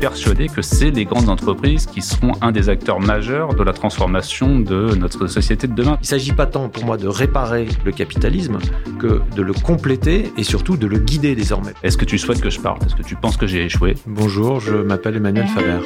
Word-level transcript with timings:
persuadé 0.00 0.48
que 0.48 0.62
c'est 0.62 0.90
les 0.90 1.04
grandes 1.04 1.28
entreprises 1.28 1.84
qui 1.84 2.00
seront 2.00 2.32
un 2.40 2.52
des 2.52 2.70
acteurs 2.70 3.00
majeurs 3.00 3.54
de 3.54 3.62
la 3.62 3.74
transformation 3.74 4.58
de 4.58 4.94
notre 4.94 5.26
société 5.26 5.66
de 5.66 5.74
demain. 5.74 5.98
Il 6.00 6.04
ne 6.04 6.06
s'agit 6.06 6.32
pas 6.32 6.46
tant 6.46 6.70
pour 6.70 6.86
moi 6.86 6.96
de 6.96 7.06
réparer 7.06 7.68
le 7.84 7.92
capitalisme 7.92 8.58
que 8.98 9.20
de 9.36 9.42
le 9.42 9.52
compléter 9.52 10.32
et 10.38 10.42
surtout 10.42 10.78
de 10.78 10.86
le 10.86 10.98
guider 10.98 11.34
désormais. 11.34 11.74
Est-ce 11.82 11.98
que 11.98 12.06
tu 12.06 12.16
souhaites 12.16 12.40
que 12.40 12.48
je 12.48 12.60
parte? 12.60 12.84
Est-ce 12.86 12.96
que 12.96 13.02
tu 13.02 13.14
penses 13.14 13.36
que 13.36 13.46
j'ai 13.46 13.62
échoué? 13.62 13.94
Bonjour, 14.06 14.58
je 14.58 14.74
m'appelle 14.74 15.16
Emmanuel 15.16 15.46
Faber. 15.48 15.80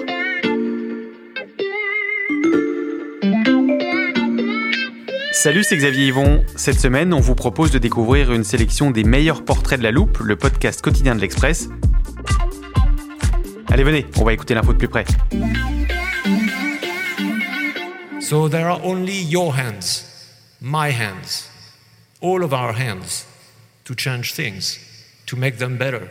Salut, 5.32 5.64
c'est 5.64 5.76
Xavier 5.76 6.06
Yvon. 6.06 6.44
Cette 6.54 6.78
semaine, 6.78 7.12
on 7.12 7.20
vous 7.20 7.34
propose 7.34 7.72
de 7.72 7.78
découvrir 7.78 8.32
une 8.32 8.44
sélection 8.44 8.92
des 8.92 9.02
meilleurs 9.02 9.44
portraits 9.44 9.78
de 9.78 9.84
la 9.84 9.90
loupe, 9.90 10.18
le 10.20 10.36
podcast 10.36 10.80
quotidien 10.80 11.16
de 11.16 11.20
l'Express. 11.20 11.68
Allez, 13.74 13.82
venez, 13.82 14.06
on 14.20 14.24
va 14.24 14.32
écouter 14.32 14.54
l'info 14.54 14.72
de 14.72 14.78
plus 14.78 14.86
près. 14.86 15.04
So 18.20 18.48
there 18.48 18.68
are 18.68 18.78
only 18.84 19.20
your 19.24 19.52
hands, 19.52 20.04
my 20.60 20.92
hands, 20.92 21.50
all 22.22 22.44
of 22.44 22.52
our 22.52 22.72
hands 22.72 23.26
to 23.82 23.94
change 23.96 24.32
things, 24.32 24.78
to 25.26 25.36
make 25.36 25.56
them 25.56 25.76
better. 25.76 26.02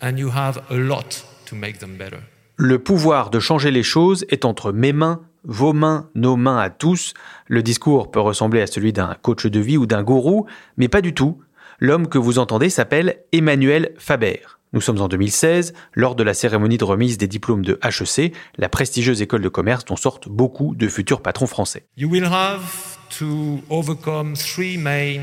And 0.00 0.16
you 0.16 0.30
have 0.30 0.62
a 0.70 0.76
lot 0.76 1.26
to 1.44 1.54
make 1.54 1.76
them 1.76 1.98
better. 1.98 2.20
Le 2.56 2.78
pouvoir 2.78 3.28
de 3.28 3.38
changer 3.38 3.70
les 3.70 3.82
choses 3.82 4.24
est 4.30 4.46
entre 4.46 4.72
mes 4.72 4.94
mains 4.94 5.20
vos 5.44 5.74
mains, 5.74 6.08
nos 6.14 6.36
mains 6.36 6.56
à 6.56 6.70
tous. 6.70 7.12
Le 7.48 7.62
discours 7.62 8.10
peut 8.10 8.20
ressembler 8.20 8.62
à 8.62 8.66
celui 8.66 8.94
d'un 8.94 9.14
coach 9.20 9.44
de 9.44 9.60
vie 9.60 9.76
ou 9.76 9.84
d'un 9.84 10.02
gourou, 10.02 10.46
mais 10.78 10.88
pas 10.88 11.02
du 11.02 11.12
tout. 11.12 11.38
L'homme 11.80 12.08
que 12.08 12.16
vous 12.16 12.38
entendez 12.38 12.70
s'appelle 12.70 13.18
Emmanuel 13.32 13.92
Faber. 13.98 14.40
Nous 14.72 14.82
sommes 14.82 15.00
en 15.00 15.08
2016, 15.08 15.72
lors 15.94 16.14
de 16.14 16.22
la 16.22 16.34
cérémonie 16.34 16.76
de 16.76 16.84
remise 16.84 17.16
des 17.16 17.26
diplômes 17.26 17.64
de 17.64 17.78
HEC, 17.82 18.34
la 18.58 18.68
prestigieuse 18.68 19.22
école 19.22 19.40
de 19.40 19.48
commerce 19.48 19.86
dont 19.86 19.96
sortent 19.96 20.28
beaucoup 20.28 20.74
de 20.74 20.88
futurs 20.88 21.22
patrons 21.22 21.46
français. 21.46 21.86
You 21.96 22.10
will 22.10 22.26
have 22.26 22.98
to 23.18 23.62
overcome 23.70 24.34
three 24.34 24.76
main 24.76 25.20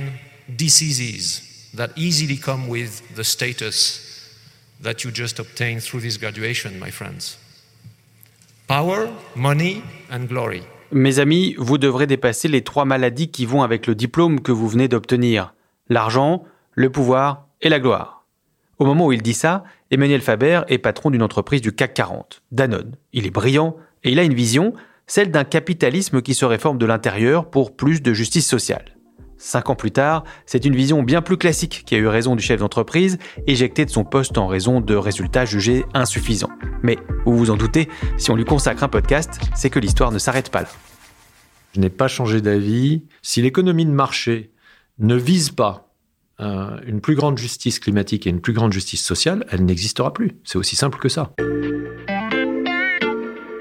diseases 0.50 1.44
that 1.76 1.90
easily 1.96 2.40
come 2.40 2.68
with 2.68 3.04
the 3.16 3.24
status 3.24 4.02
that 4.82 5.04
you 5.04 5.12
just 5.14 5.40
obtained 5.40 5.82
through 5.82 6.02
this 6.02 6.18
graduation, 6.18 6.72
my 6.80 6.90
friends. 6.90 7.38
Power, 8.68 9.10
money 9.36 9.84
and 10.12 10.26
glory. 10.28 10.64
Mes 10.92 11.20
amis, 11.20 11.56
vous 11.60 11.78
devrez 11.78 12.08
dépasser 12.08 12.48
les 12.48 12.64
trois 12.64 12.86
maladies 12.86 13.30
qui 13.30 13.46
vont 13.46 13.62
avec 13.62 13.86
le 13.86 13.94
diplôme 13.94 14.42
que 14.42 14.52
vous 14.52 14.68
venez 14.68 14.88
d'obtenir. 14.88 15.54
L'argent, 15.90 16.44
le 16.74 16.90
pouvoir 16.90 17.48
et 17.62 17.70
la 17.70 17.80
gloire. 17.80 18.25
Au 18.78 18.86
moment 18.86 19.08
où 19.08 19.14
il 19.14 19.22
dit 19.22 19.34
ça, 19.34 19.64
Emmanuel 19.90 20.22
Faber 20.22 20.62
est 20.68 20.78
patron 20.78 21.10
d'une 21.10 21.24
entreprise 21.24 21.62
du 21.62 21.72
CAC 21.72 21.94
40, 21.94 22.42
Danone. 22.52 22.96
Il 23.14 23.26
est 23.26 23.32
brillant 23.32 23.78
et 24.04 24.12
il 24.12 24.20
a 24.20 24.24
une 24.24 24.34
vision, 24.34 24.74
celle 25.08 25.32
d'un 25.32 25.46
capitalisme 25.46 26.22
qui 26.22 26.34
se 26.34 26.44
réforme 26.44 26.78
de 26.78 26.86
l'intérieur 26.86 27.50
pour 27.50 27.76
plus 27.76 28.02
de 28.02 28.14
justice 28.14 28.48
sociale. 28.48 28.96
Cinq 29.38 29.70
ans 29.70 29.76
plus 29.76 29.92
tard, 29.92 30.24
c'est 30.46 30.66
une 30.66 30.76
vision 30.76 31.04
bien 31.04 31.22
plus 31.22 31.38
classique 31.38 31.84
qui 31.86 31.96
a 31.96 31.98
eu 31.98 32.08
raison 32.08 32.36
du 32.36 32.44
chef 32.44 32.60
d'entreprise, 32.60 33.18
éjecté 33.48 33.86
de 33.86 33.90
son 33.90 34.04
poste 34.04 34.38
en 34.38 34.48
raison 34.48 34.82
de 34.82 34.96
résultats 34.96 35.46
jugés 35.46 35.86
insuffisants. 35.94 36.52
Mais, 36.84 36.98
vous 37.26 37.38
vous 37.38 37.52
en 37.52 37.58
doutez, 37.58 37.90
si 38.18 38.32
on 38.32 38.36
lui 38.36 38.46
consacre 38.46 38.84
un 38.84 38.88
podcast, 38.88 39.40
c'est 39.54 39.70
que 39.70 39.80
l'histoire 39.80 40.12
ne 40.12 40.20
s'arrête 40.20 40.50
pas 40.50 40.62
là. 40.62 40.70
Je 41.74 41.82
n'ai 41.82 41.90
pas 41.90 42.08
changé 42.08 42.42
d'avis. 42.42 43.04
Si 43.22 43.42
l'économie 43.42 43.86
de 43.86 43.92
marché 43.92 44.52
ne 45.00 45.16
vise 45.16 45.50
pas 45.50 45.85
euh, 46.40 46.78
une 46.86 47.02
plus 47.02 47.16
grande 47.16 47.38
justice 47.38 47.80
climatique 47.80 48.28
et 48.28 48.30
une 48.30 48.42
plus 48.42 48.54
grande 48.54 48.74
justice 48.74 49.04
sociale, 49.04 49.46
elle 49.50 49.66
n'existera 49.66 50.14
plus. 50.14 50.38
C'est 50.44 50.58
aussi 50.58 50.76
simple 50.76 51.00
que 51.00 51.10
ça. 51.10 51.34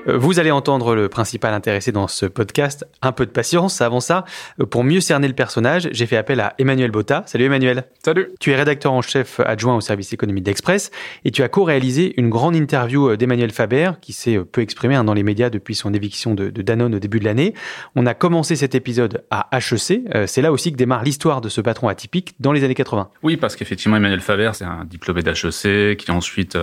Euh, 0.08 0.18
vous 0.18 0.38
allez 0.38 0.50
entendre 0.50 0.94
le 0.94 1.08
principal 1.08 1.54
intéressé 1.54 1.92
dans 1.92 2.08
ce 2.08 2.26
podcast. 2.26 2.86
Un 3.02 3.12
peu 3.12 3.26
de 3.26 3.30
patience. 3.30 3.80
Avant 3.80 4.00
ça, 4.00 4.24
euh, 4.60 4.66
pour 4.66 4.84
mieux 4.84 5.00
cerner 5.00 5.28
le 5.28 5.34
personnage, 5.34 5.88
j'ai 5.92 6.06
fait 6.06 6.16
appel 6.16 6.40
à 6.40 6.54
Emmanuel 6.58 6.90
Botta. 6.90 7.22
Salut 7.26 7.44
Emmanuel. 7.44 7.84
Salut. 8.04 8.30
Tu 8.40 8.52
es 8.52 8.56
rédacteur 8.56 8.92
en 8.92 9.02
chef 9.02 9.40
adjoint 9.40 9.76
au 9.76 9.80
service 9.80 10.12
économique 10.12 10.44
d'Express 10.44 10.90
et 11.24 11.30
tu 11.30 11.42
as 11.42 11.48
co-réalisé 11.48 12.14
une 12.18 12.28
grande 12.28 12.54
interview 12.56 13.10
euh, 13.10 13.16
d'Emmanuel 13.16 13.50
Faber 13.50 13.92
qui 14.00 14.12
s'est 14.12 14.38
peu 14.38 14.60
exprimé 14.60 14.94
hein, 14.94 15.04
dans 15.04 15.14
les 15.14 15.22
médias 15.22 15.50
depuis 15.50 15.74
son 15.74 15.94
éviction 15.94 16.34
de, 16.34 16.50
de 16.50 16.62
Danone 16.62 16.94
au 16.94 16.98
début 16.98 17.18
de 17.18 17.24
l'année. 17.24 17.54
On 17.96 18.06
a 18.06 18.14
commencé 18.14 18.56
cet 18.56 18.74
épisode 18.74 19.24
à 19.30 19.48
HEC. 19.52 20.02
C'est 20.26 20.42
là 20.42 20.52
aussi 20.52 20.72
que 20.72 20.76
démarre 20.76 21.02
l'histoire 21.02 21.40
de 21.40 21.48
ce 21.48 21.60
patron 21.60 21.88
atypique 21.88 22.34
dans 22.40 22.52
les 22.52 22.64
années 22.64 22.74
80. 22.74 23.10
Oui, 23.22 23.36
parce 23.36 23.56
qu'effectivement, 23.56 23.96
Emmanuel 23.96 24.20
Faber, 24.20 24.50
c'est 24.54 24.64
un 24.64 24.84
diplômé 24.84 25.22
d'HEC 25.22 25.96
qui 25.96 26.10
ensuite 26.10 26.58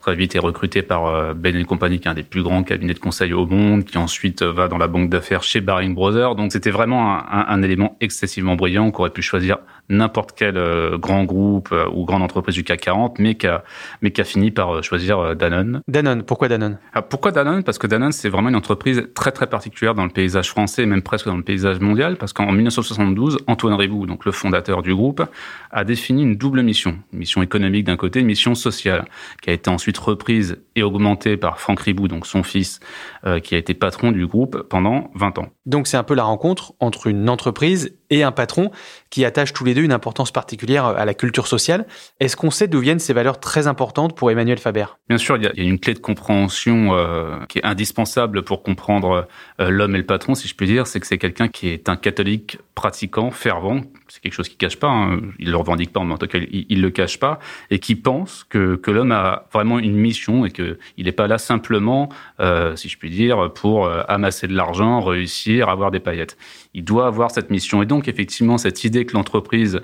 très 0.00 0.14
vite 0.14 0.34
est 0.34 0.40
recruté 0.40 0.82
par 0.82 1.34
Ben 1.34 1.64
Company, 1.64 1.98
qui 1.98 2.08
est 2.08 2.10
un 2.10 2.14
des 2.14 2.22
plus 2.22 2.42
grands 2.42 2.62
cabinets 2.62 2.85
de 2.94 2.98
conseil 2.98 3.32
au 3.32 3.46
monde, 3.46 3.84
qui 3.84 3.98
ensuite 3.98 4.42
euh, 4.42 4.52
va 4.52 4.68
dans 4.68 4.78
la 4.78 4.88
banque 4.88 5.10
d'affaires 5.10 5.42
chez 5.42 5.60
Baring 5.60 5.94
Brothers. 5.94 6.34
Donc 6.34 6.52
c'était 6.52 6.70
vraiment 6.70 7.18
un, 7.18 7.46
un, 7.48 7.62
élément 7.62 7.96
excessivement 8.00 8.56
brillant 8.56 8.90
qu'on 8.90 9.04
aurait 9.04 9.10
pu 9.10 9.22
choisir 9.22 9.58
n'importe 9.88 10.32
quel 10.36 10.56
euh, 10.56 10.98
grand 10.98 11.24
groupe 11.24 11.74
ou 11.92 12.04
grande 12.04 12.22
entreprise 12.22 12.54
du 12.54 12.64
CAC 12.64 12.80
40, 12.80 13.18
mais 13.18 13.34
qui 13.34 13.46
a, 13.46 13.64
mais 14.02 14.10
qui 14.10 14.20
a 14.20 14.24
fini 14.24 14.50
par 14.50 14.82
choisir 14.82 15.34
Danone. 15.36 15.80
Danone, 15.88 16.22
pourquoi 16.22 16.48
Danone? 16.48 16.78
Ah, 16.92 17.02
Pourquoi 17.02 17.32
Danone? 17.32 17.62
Parce 17.62 17.78
que 17.78 17.86
Danone, 17.86 18.12
c'est 18.12 18.28
vraiment 18.28 18.48
une 18.48 18.56
entreprise 18.56 19.08
très 19.14 19.32
très 19.32 19.46
particulière 19.46 19.94
dans 19.94 20.04
le 20.04 20.10
paysage 20.10 20.50
français, 20.50 20.86
même 20.86 21.02
presque 21.02 21.26
dans 21.26 21.36
le 21.36 21.42
paysage 21.42 21.80
mondial, 21.80 22.16
parce 22.16 22.32
qu'en 22.32 22.52
1972, 22.52 23.38
Antoine 23.46 23.74
Ribou, 23.74 24.06
donc 24.06 24.24
le 24.24 24.32
fondateur 24.32 24.82
du 24.82 24.94
groupe, 24.94 25.22
a 25.70 25.84
défini 25.84 26.22
une 26.22 26.36
double 26.36 26.62
mission. 26.62 26.98
Une 27.12 27.20
mission 27.20 27.42
économique 27.42 27.84
d'un 27.84 27.96
côté, 27.96 28.20
une 28.20 28.26
mission 28.26 28.54
sociale, 28.54 29.04
qui 29.42 29.50
a 29.50 29.52
été 29.52 29.70
ensuite 29.70 29.98
reprise 29.98 30.58
et 30.74 30.82
augmentée 30.82 31.36
par 31.36 31.60
Franck 31.60 31.80
Ribou, 31.80 32.08
donc 32.08 32.26
son 32.26 32.42
fils, 32.42 32.80
euh, 33.24 33.40
qui 33.40 33.54
a 33.54 33.58
été 33.58 33.74
patron 33.74 34.12
du 34.12 34.26
groupe 34.26 34.62
pendant 34.68 35.10
20 35.14 35.38
ans. 35.38 35.46
Donc 35.64 35.86
c'est 35.86 35.96
un 35.96 36.02
peu 36.02 36.14
la 36.14 36.24
rencontre 36.24 36.74
entre 36.80 37.06
une 37.06 37.28
entreprise 37.28 37.96
et 38.10 38.22
un 38.22 38.32
patron 38.32 38.70
qui 39.10 39.24
attachent 39.24 39.52
tous 39.52 39.64
les 39.64 39.74
deux 39.74 39.82
une 39.82 39.92
importance 39.92 40.30
particulière 40.30 40.86
à 40.86 41.04
la 41.04 41.14
culture 41.14 41.46
sociale. 41.46 41.86
Est-ce 42.20 42.36
qu'on 42.36 42.50
sait 42.50 42.68
d'où 42.68 42.80
viennent 42.80 42.98
ces 42.98 43.12
valeurs 43.12 43.40
très 43.40 43.66
importantes 43.66 44.16
pour 44.16 44.30
Emmanuel 44.30 44.58
Faber? 44.58 44.86
Bien 45.08 45.18
sûr, 45.18 45.36
il 45.36 45.44
y, 45.44 45.46
a, 45.46 45.52
une 45.56 45.78
clé 45.78 45.94
de 45.94 45.98
compréhension 45.98 46.94
euh, 46.94 47.38
qui 47.48 47.58
est 47.58 47.64
indispensable 47.64 48.42
pour 48.42 48.62
comprendre 48.62 49.26
euh, 49.60 49.70
l'homme 49.70 49.94
et 49.94 49.98
le 49.98 50.06
patron, 50.06 50.34
si 50.34 50.48
je 50.48 50.54
puis 50.54 50.66
dire, 50.66 50.86
c'est 50.86 51.00
que 51.00 51.06
c'est 51.06 51.18
quelqu'un 51.18 51.48
qui 51.48 51.68
est 51.68 51.88
un 51.88 51.96
catholique 51.96 52.58
pratiquant, 52.74 53.30
fervent, 53.30 53.80
c'est 54.08 54.20
quelque 54.20 54.34
chose 54.34 54.48
qu'il 54.48 54.58
cache 54.58 54.76
pas, 54.76 54.88
hein. 54.88 55.20
il 55.38 55.50
le 55.50 55.56
revendique 55.56 55.92
pas, 55.92 56.04
mais 56.04 56.14
en 56.14 56.18
tout 56.18 56.26
cas 56.26 56.38
il, 56.38 56.66
il 56.68 56.80
le 56.82 56.90
cache 56.90 57.18
pas, 57.18 57.38
et 57.70 57.78
qui 57.78 57.94
pense 57.94 58.44
que, 58.44 58.76
que 58.76 58.90
l'homme 58.90 59.12
a 59.12 59.46
vraiment 59.52 59.78
une 59.78 59.96
mission 59.96 60.46
et 60.46 60.50
que 60.50 60.78
il 60.96 61.06
n'est 61.06 61.12
pas 61.12 61.26
là 61.26 61.38
simplement, 61.38 62.08
euh, 62.40 62.76
si 62.76 62.88
je 62.88 62.98
puis 62.98 63.10
dire, 63.10 63.52
pour 63.52 63.86
euh, 63.86 64.02
amasser 64.08 64.46
de 64.46 64.54
l'argent, 64.54 65.00
réussir, 65.00 65.68
avoir 65.68 65.90
des 65.90 66.00
paillettes. 66.00 66.36
Il 66.74 66.84
doit 66.84 67.06
avoir 67.06 67.30
cette 67.30 67.50
mission. 67.50 67.82
Et 67.82 67.86
donc 67.86 68.08
effectivement 68.08 68.58
cette 68.58 68.84
idée 68.84 69.06
que 69.06 69.14
l'entreprise 69.14 69.80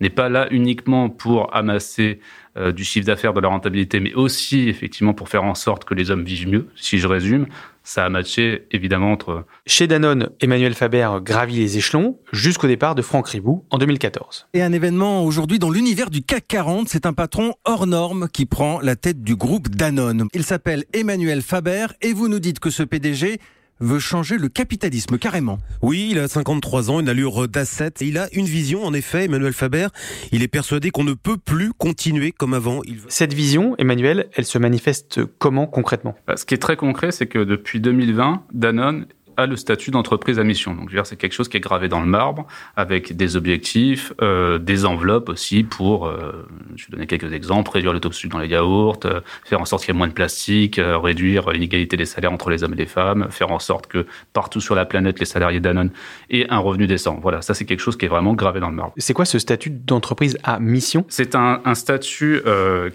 n'est 0.00 0.10
pas 0.10 0.28
là 0.28 0.48
uniquement 0.50 1.08
pour 1.08 1.54
amasser 1.54 2.20
euh, 2.56 2.72
du 2.72 2.84
chiffre 2.84 3.06
d'affaires, 3.06 3.32
de 3.32 3.40
la 3.40 3.48
rentabilité, 3.48 4.00
mais 4.00 4.14
aussi 4.14 4.68
effectivement 4.68 5.14
pour 5.14 5.28
faire 5.28 5.44
en 5.44 5.54
sorte 5.54 5.84
que 5.84 5.94
les 5.94 6.10
hommes 6.10 6.24
vivent 6.24 6.48
mieux. 6.48 6.68
Si 6.76 6.98
je 6.98 7.06
résume, 7.06 7.46
ça 7.82 8.04
a 8.04 8.08
matché 8.08 8.66
évidemment 8.70 9.12
entre... 9.12 9.44
Chez 9.66 9.86
Danone, 9.86 10.30
Emmanuel 10.40 10.74
Faber 10.74 11.08
gravit 11.22 11.56
les 11.56 11.76
échelons 11.76 12.18
jusqu'au 12.32 12.66
départ 12.66 12.94
de 12.94 13.02
Franck 13.02 13.28
Ribou 13.28 13.64
en 13.70 13.78
2014. 13.78 14.46
Et 14.54 14.62
un 14.62 14.72
événement 14.72 15.24
aujourd'hui 15.24 15.58
dans 15.58 15.70
l'univers 15.70 16.10
du 16.10 16.22
CAC 16.22 16.46
40, 16.48 16.88
c'est 16.88 17.06
un 17.06 17.12
patron 17.12 17.54
hors 17.64 17.86
norme 17.86 18.28
qui 18.32 18.46
prend 18.46 18.80
la 18.80 18.96
tête 18.96 19.22
du 19.22 19.36
groupe 19.36 19.68
Danone. 19.68 20.28
Il 20.32 20.44
s'appelle 20.44 20.84
Emmanuel 20.92 21.42
Faber 21.42 21.86
et 22.00 22.12
vous 22.12 22.28
nous 22.28 22.40
dites 22.40 22.58
que 22.58 22.70
ce 22.70 22.82
PDG 22.82 23.38
veut 23.80 23.98
changer 23.98 24.38
le 24.38 24.48
capitalisme 24.48 25.18
carrément. 25.18 25.58
Oui, 25.82 26.08
il 26.12 26.18
a 26.18 26.28
53 26.28 26.90
ans, 26.90 27.00
une 27.00 27.08
allure 27.08 27.48
d'asset. 27.48 27.92
Il 28.00 28.18
a 28.18 28.28
une 28.32 28.46
vision, 28.46 28.84
en 28.84 28.94
effet, 28.94 29.24
Emmanuel 29.24 29.52
Faber. 29.52 29.88
Il 30.32 30.42
est 30.42 30.48
persuadé 30.48 30.90
qu'on 30.90 31.04
ne 31.04 31.14
peut 31.14 31.36
plus 31.36 31.72
continuer 31.72 32.32
comme 32.32 32.54
avant. 32.54 32.82
Cette 33.08 33.34
vision, 33.34 33.74
Emmanuel, 33.78 34.28
elle 34.34 34.44
se 34.44 34.58
manifeste 34.58 35.20
comment 35.38 35.66
concrètement? 35.66 36.14
Bah, 36.26 36.36
Ce 36.36 36.44
qui 36.44 36.54
est 36.54 36.58
très 36.58 36.76
concret, 36.76 37.12
c'est 37.12 37.26
que 37.26 37.38
depuis 37.38 37.80
2020, 37.80 38.44
Danone 38.52 39.06
a 39.36 39.46
le 39.46 39.56
statut 39.56 39.90
d'entreprise 39.90 40.38
à 40.38 40.44
mission. 40.44 40.74
Donc, 40.74 40.90
c'est 41.04 41.16
quelque 41.16 41.32
chose 41.32 41.48
qui 41.48 41.56
est 41.56 41.60
gravé 41.60 41.88
dans 41.88 42.00
le 42.00 42.06
marbre, 42.06 42.46
avec 42.76 43.16
des 43.16 43.36
objectifs, 43.36 44.12
euh, 44.22 44.58
des 44.58 44.84
enveloppes 44.84 45.28
aussi 45.28 45.64
pour, 45.64 46.06
euh, 46.06 46.46
je 46.76 46.86
vais 46.86 46.92
donner 46.92 47.06
quelques 47.06 47.32
exemples, 47.32 47.70
réduire 47.72 47.92
le 47.92 48.00
taux 48.00 48.08
de 48.08 48.14
sucre 48.14 48.36
dans 48.36 48.42
les 48.42 48.48
yaourts, 48.48 49.00
euh, 49.04 49.20
faire 49.44 49.60
en 49.60 49.64
sorte 49.64 49.84
qu'il 49.84 49.94
y 49.94 49.96
ait 49.96 49.98
moins 49.98 50.08
de 50.08 50.12
plastique, 50.12 50.80
réduire 50.80 51.50
l'inégalité 51.50 51.96
des 51.96 52.06
salaires 52.06 52.32
entre 52.32 52.50
les 52.50 52.64
hommes 52.64 52.74
et 52.74 52.78
les 52.78 52.86
femmes, 52.86 53.28
faire 53.30 53.50
en 53.50 53.58
sorte 53.58 53.86
que 53.86 54.06
partout 54.32 54.60
sur 54.60 54.74
la 54.74 54.84
planète, 54.84 55.18
les 55.18 55.26
salariés 55.26 55.60
Danone 55.60 55.90
aient 56.30 56.46
un 56.50 56.58
revenu 56.58 56.86
décent. 56.86 57.18
Voilà, 57.20 57.42
ça 57.42 57.54
c'est 57.54 57.64
quelque 57.64 57.80
chose 57.80 57.96
qui 57.96 58.06
est 58.06 58.08
vraiment 58.08 58.34
gravé 58.34 58.60
dans 58.60 58.70
le 58.70 58.76
marbre. 58.76 58.92
C'est 58.96 59.14
quoi 59.14 59.24
ce 59.24 59.38
statut 59.38 59.70
d'entreprise 59.70 60.38
à 60.42 60.58
mission? 60.60 61.04
C'est 61.08 61.34
un, 61.34 61.60
un, 61.64 61.74
statut 61.74 62.42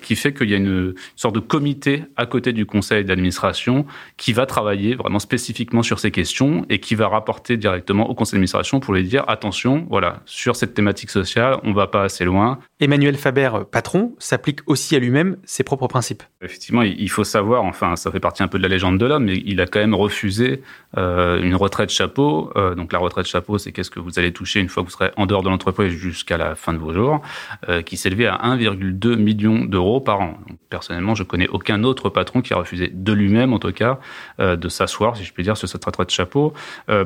qui 0.02 0.16
fait 0.16 0.34
qu'il 0.34 0.50
y 0.50 0.54
a 0.54 0.58
une 0.58 0.94
sorte 1.16 1.36
de 1.36 1.40
comité 1.40 2.04
à 2.16 2.26
côté 2.26 2.54
du 2.54 2.66
conseil 2.66 3.06
d'administration 3.06 3.86
qui 4.18 4.34
va 4.34 4.46
travailler 4.46 4.96
vraiment 4.96 5.20
spécifiquement 5.20 5.84
sur 5.84 6.00
ces 6.00 6.12
questions 6.12 6.29
question 6.30 6.64
et 6.70 6.80
qui 6.80 6.94
va 6.94 7.08
rapporter 7.08 7.58
directement 7.58 8.08
au 8.08 8.14
conseil 8.14 8.34
d'administration 8.34 8.80
pour 8.80 8.94
lui 8.94 9.04
dire 9.04 9.24
attention, 9.28 9.88
voilà, 9.90 10.22
sur 10.26 10.56
cette 10.56 10.76
thématique 10.76 11.10
sociale, 11.10 11.58
on 11.64 11.74
va 11.74 11.88
pas 11.88 12.04
assez 12.04 12.24
loin. 12.24 12.60
Emmanuel 12.80 13.18
Faber, 13.18 13.50
patron, 13.72 14.14
s'applique 14.20 14.60
aussi 14.68 14.96
à 14.96 15.00
lui-même 15.00 15.38
ses 15.44 15.64
propres 15.64 15.88
principes. 15.88 16.22
Effectivement, 16.44 16.84
il 16.84 17.10
faut 17.10 17.24
savoir, 17.24 17.64
enfin, 17.64 17.96
ça 17.96 18.12
fait 18.12 18.20
partie 18.20 18.44
un 18.44 18.48
peu 18.48 18.60
de 18.60 18.64
la 18.64 18.70
légende 18.70 19.00
de 19.00 19.06
l'homme, 19.08 19.26
mais 19.26 19.42
il 19.44 19.60
a 19.60 19.66
quand 19.66 19.80
même 19.80 19.96
refusé 19.96 20.62
euh, 20.98 21.42
une 21.42 21.56
retraite 21.56 21.90
chapeau. 21.90 22.52
Euh, 22.56 22.76
donc 22.76 22.94
la 22.94 23.00
retraite 23.00 23.26
chapeau, 23.26 23.58
c'est 23.58 23.72
qu'est-ce 23.72 23.90
que 23.90 24.00
vous 24.00 24.20
allez 24.20 24.32
toucher 24.32 24.60
une 24.60 24.70
fois 24.70 24.84
que 24.84 24.88
vous 24.88 24.94
serez 24.94 25.12
en 25.18 25.26
dehors 25.26 25.42
de 25.42 25.50
l'entreprise 25.50 25.92
jusqu'à 25.92 26.38
la 26.38 26.54
fin 26.54 26.74
de 26.74 26.78
vos 26.78 26.94
jours, 26.94 27.22
euh, 27.70 27.82
qui 27.82 27.98
s'élevait 27.98 28.28
à 28.28 28.38
1,2 28.44 29.16
million 29.16 29.66
d'euros 29.66 30.00
par 30.00 30.22
an. 30.22 30.38
personnellement, 30.70 31.16
je 31.16 31.24
connais 31.24 31.48
aucun 31.48 31.84
autre 31.84 32.10
patron 32.10 32.42
qui 32.42 32.54
a 32.54 32.58
refusé 32.58 32.92
de 32.94 33.14
lui-même, 33.14 33.52
en 33.54 33.60
tout 33.60 33.72
cas, 33.72 34.00
de 34.40 34.70
s'asseoir, 34.70 35.18
si 35.18 35.24
je 35.24 35.34
puis 35.34 35.44
dire, 35.44 35.58
sur 35.58 35.68
cette 35.68 35.84
retraite 35.84 36.12
chapeau. 36.20 36.54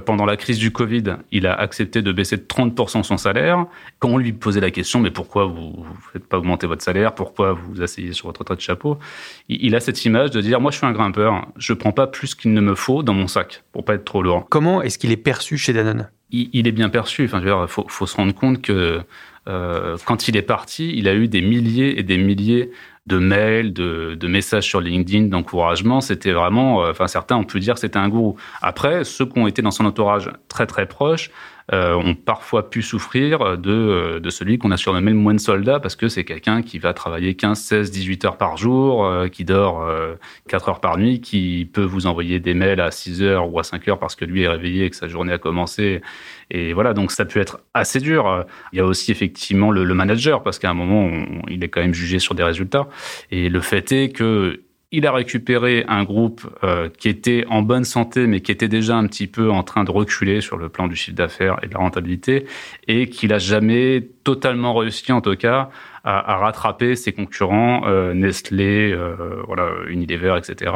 pendant 0.06 0.25
la 0.25 0.38
crise 0.38 0.57
du 0.57 0.71
Covid, 0.71 1.18
il 1.31 1.48
a 1.48 1.54
accepté 1.54 2.01
de 2.01 2.12
baisser 2.12 2.38
de 2.38 2.44
30% 2.44 3.04
son 3.04 3.18
salaire. 3.18 3.65
Quand 4.00 4.10
on 4.10 4.18
lui 4.18 4.33
posait 4.33 4.62
la 4.62 4.71
question, 4.71 5.00
mais 5.00 5.12
pourquoi 5.12 5.45
vous 5.45 5.86
ne 5.88 6.12
faites 6.12 6.27
pas 6.27 6.38
augmenter 6.38 6.68
votre 6.68 6.83
salaire? 6.83 7.13
Pourquoi 7.15 7.54
vous 7.54 7.74
vous 7.74 7.81
asseyez 7.81 8.13
sur 8.13 8.27
votre 8.27 8.42
retraite 8.42 8.60
chapeau? 8.60 8.98
Il 9.50 9.75
a 9.75 9.80
cette 9.80 10.04
image 10.06 10.31
de 10.31 10.42
dire 10.42 10.60
moi 10.60 10.71
je 10.71 10.77
suis 10.77 10.86
un 10.86 10.92
grimpeur, 10.92 11.48
je 11.57 11.74
prends 11.74 11.92
pas 11.92 12.07
plus 12.07 12.36
qu'il 12.36 12.54
ne 12.54 12.62
me 12.62 12.75
faut 12.75 13.04
dans 13.04 13.13
mon 13.13 13.27
sac 13.27 13.63
pour 13.71 13.86
pas 13.86 13.95
être 13.95 14.06
trop 14.06 14.24
lourd. 14.24 14.48
Comment 14.50 14.81
est-ce 14.81 14.98
qu'il 14.98 15.12
est 15.12 15.18
perçu 15.18 15.57
chez 15.57 15.74
Danone? 15.74 16.09
Il, 16.36 16.68
est 16.68 16.71
bien 16.71 16.89
perçu. 16.89 17.25
Enfin, 17.25 17.42
il 17.42 17.68
faut, 17.68 17.86
faut, 17.88 18.07
se 18.07 18.16
rendre 18.16 18.33
compte 18.33 18.59
que 18.59 19.01
euh, 19.48 19.98
quand 20.06 20.27
il 20.27 20.36
est 20.36 20.42
parti, 20.42 20.92
il 20.95 21.07
a 21.07 21.13
eu 21.13 21.27
des 21.27 21.42
milliers 21.42 22.00
et 22.00 22.04
des 22.04 22.18
milliers 22.18 22.71
de 23.05 23.17
mails, 23.17 23.73
de, 23.73 24.15
de 24.15 24.27
messages 24.27 24.65
sur 24.65 24.79
LinkedIn, 24.79 25.27
d'encouragement. 25.27 26.01
C'était 26.01 26.31
vraiment, 26.31 26.83
euh, 26.83 26.91
enfin 26.91 27.07
certains 27.07 27.35
ont 27.35 27.44
pu 27.44 27.59
dire 27.59 27.77
c'était 27.77 27.97
un 27.97 28.09
gourou. 28.09 28.38
Après, 28.61 29.03
ceux 29.03 29.25
qui 29.25 29.38
ont 29.39 29.47
été 29.47 29.61
dans 29.61 29.71
son 29.71 29.85
entourage 29.85 30.31
très 30.47 30.65
très 30.65 30.85
proche 30.85 31.29
euh, 31.71 31.95
ont 31.95 32.13
parfois 32.13 32.69
pu 32.69 32.81
souffrir 32.81 33.57
de, 33.57 33.71
euh, 33.71 34.19
de 34.19 34.30
celui 34.30 34.57
qu'on 34.57 34.71
a 34.71 34.77
surnommé 34.77 35.12
le 35.12 35.18
moine 35.18 35.39
soldat 35.39 35.80
parce 35.80 35.95
que 35.95 36.10
c'est 36.10 36.25
quelqu'un 36.25 36.62
qui 36.62 36.77
va 36.77 36.94
travailler 36.94 37.36
15, 37.36 37.57
16, 37.57 37.92
18 37.92 38.25
heures 38.25 38.38
par 38.38 38.57
jour, 38.57 39.06
euh, 39.06 39.30
qui 39.30 39.45
dort 39.45 39.88
4 40.50 40.69
heures 40.69 40.81
par 40.81 40.98
nuit, 40.98 41.21
qui 41.21 41.69
peut 41.71 41.83
vous 41.83 42.06
envoyer 42.06 42.39
des 42.39 42.54
mails 42.54 42.81
à 42.81 42.92
6 42.92 43.24
heures 43.24 43.51
ou 43.51 43.60
à 43.60 43.63
5 43.63 43.88
heures 43.88 44.00
parce 44.00 44.15
que 44.15 44.25
lui 44.25 44.44
est 44.44 44.48
réveillé 44.48 44.86
et 44.86 44.89
que 44.89 44.95
sa 44.95 45.07
journée 45.07 45.31
a 45.31 45.38
commencé. 45.38 46.01
Et 46.51 46.74
voilà, 46.74 46.94
donc 46.94 47.12
ça 47.12 47.25
peut 47.25 47.39
être 47.39 47.62
assez 47.74 48.00
dur. 48.00 48.45
Il 48.74 48.77
y 48.77 48.80
a 48.81 48.86
aussi 48.86 49.12
effectivement 49.12 49.71
le, 49.71 49.86
le 49.86 49.94
manager 49.94 50.44
parce 50.44 50.59
qu'à 50.59 50.69
un 50.69 50.74
moment, 50.74 51.09
il 51.50 51.63
est 51.63 51.69
quand 51.69 51.81
même 51.81 51.94
jugé 51.94 52.19
sur 52.19 52.36
des 52.36 52.44
résultats. 52.44 52.88
Et 53.31 53.50
le 53.50 53.62
fait 53.62 53.92
est 53.92 54.09
que 54.09 54.62
il 54.94 55.07
a 55.07 55.12
récupéré 55.12 55.84
un 55.88 56.04
groupe 56.04 56.48
euh, 56.63 56.88
qui 56.88 57.10
était 57.10 57.45
en 57.50 57.63
bonne 57.63 57.84
santé, 57.84 58.28
mais 58.28 58.42
qui 58.42 58.51
était 58.51 58.68
déjà 58.68 58.95
un 58.95 59.07
petit 59.07 59.25
peu 59.25 59.50
en 59.50 59.63
train 59.63 59.84
de 59.84 59.90
reculer 59.90 60.40
sur 60.40 60.56
le 60.56 60.69
plan 60.69 60.88
du 60.88 60.95
chiffre 60.95 61.18
d'affaires 61.18 61.57
et 61.63 61.68
de 61.68 61.74
la 61.74 61.80
rentabilité, 61.80 62.45
et 62.88 63.10
qu'il 63.10 63.34
a 63.34 63.40
jamais 63.40 64.07
totalement 64.24 64.75
réussi, 64.75 65.12
en 65.12 65.19
tout 65.19 65.36
cas, 65.36 65.72
à, 66.04 66.38
rattraper 66.38 66.95
ses 66.95 67.12
concurrents, 67.12 67.88
euh, 67.88 68.13
Nestlé, 68.13 68.92
euh, 68.92 69.42
voilà, 69.48 69.72
Unilever, 69.88 70.36
etc., 70.38 70.72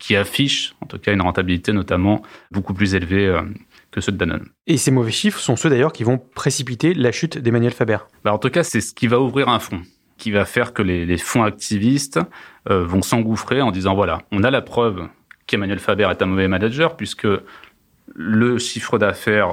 qui 0.00 0.16
affichent, 0.16 0.74
en 0.80 0.86
tout 0.86 0.98
cas, 0.98 1.12
une 1.12 1.22
rentabilité 1.22 1.72
notamment 1.72 2.22
beaucoup 2.50 2.74
plus 2.74 2.96
élevée 2.96 3.40
que 3.92 4.00
ceux 4.00 4.10
de 4.10 4.16
Danone. 4.16 4.48
Et 4.66 4.78
ces 4.78 4.90
mauvais 4.90 5.12
chiffres 5.12 5.38
sont 5.38 5.54
ceux 5.54 5.70
d'ailleurs 5.70 5.92
qui 5.92 6.02
vont 6.02 6.18
précipiter 6.18 6.92
la 6.92 7.12
chute 7.12 7.38
d'Emmanuel 7.38 7.72
Faber. 7.72 7.98
Bah, 8.24 8.32
en 8.32 8.38
tout 8.38 8.50
cas, 8.50 8.64
c'est 8.64 8.80
ce 8.80 8.92
qui 8.92 9.06
va 9.06 9.20
ouvrir 9.20 9.48
un 9.48 9.60
fonds 9.60 9.82
qui 10.24 10.30
va 10.30 10.46
faire 10.46 10.72
que 10.72 10.80
les, 10.80 11.18
fonds 11.18 11.42
activistes 11.42 12.18
euh, 12.70 12.82
vont 12.82 13.02
s'engouffrer 13.02 13.60
en 13.60 13.70
disant 13.70 13.94
voilà, 13.94 14.22
on 14.32 14.42
a 14.42 14.50
la 14.50 14.62
preuve 14.62 15.06
qu'Emmanuel 15.46 15.78
Faber 15.78 16.08
est 16.10 16.22
un 16.22 16.24
mauvais 16.24 16.48
manager 16.48 16.96
puisque 16.96 17.28
le 18.14 18.56
chiffre 18.56 18.96
d'affaires 18.96 19.52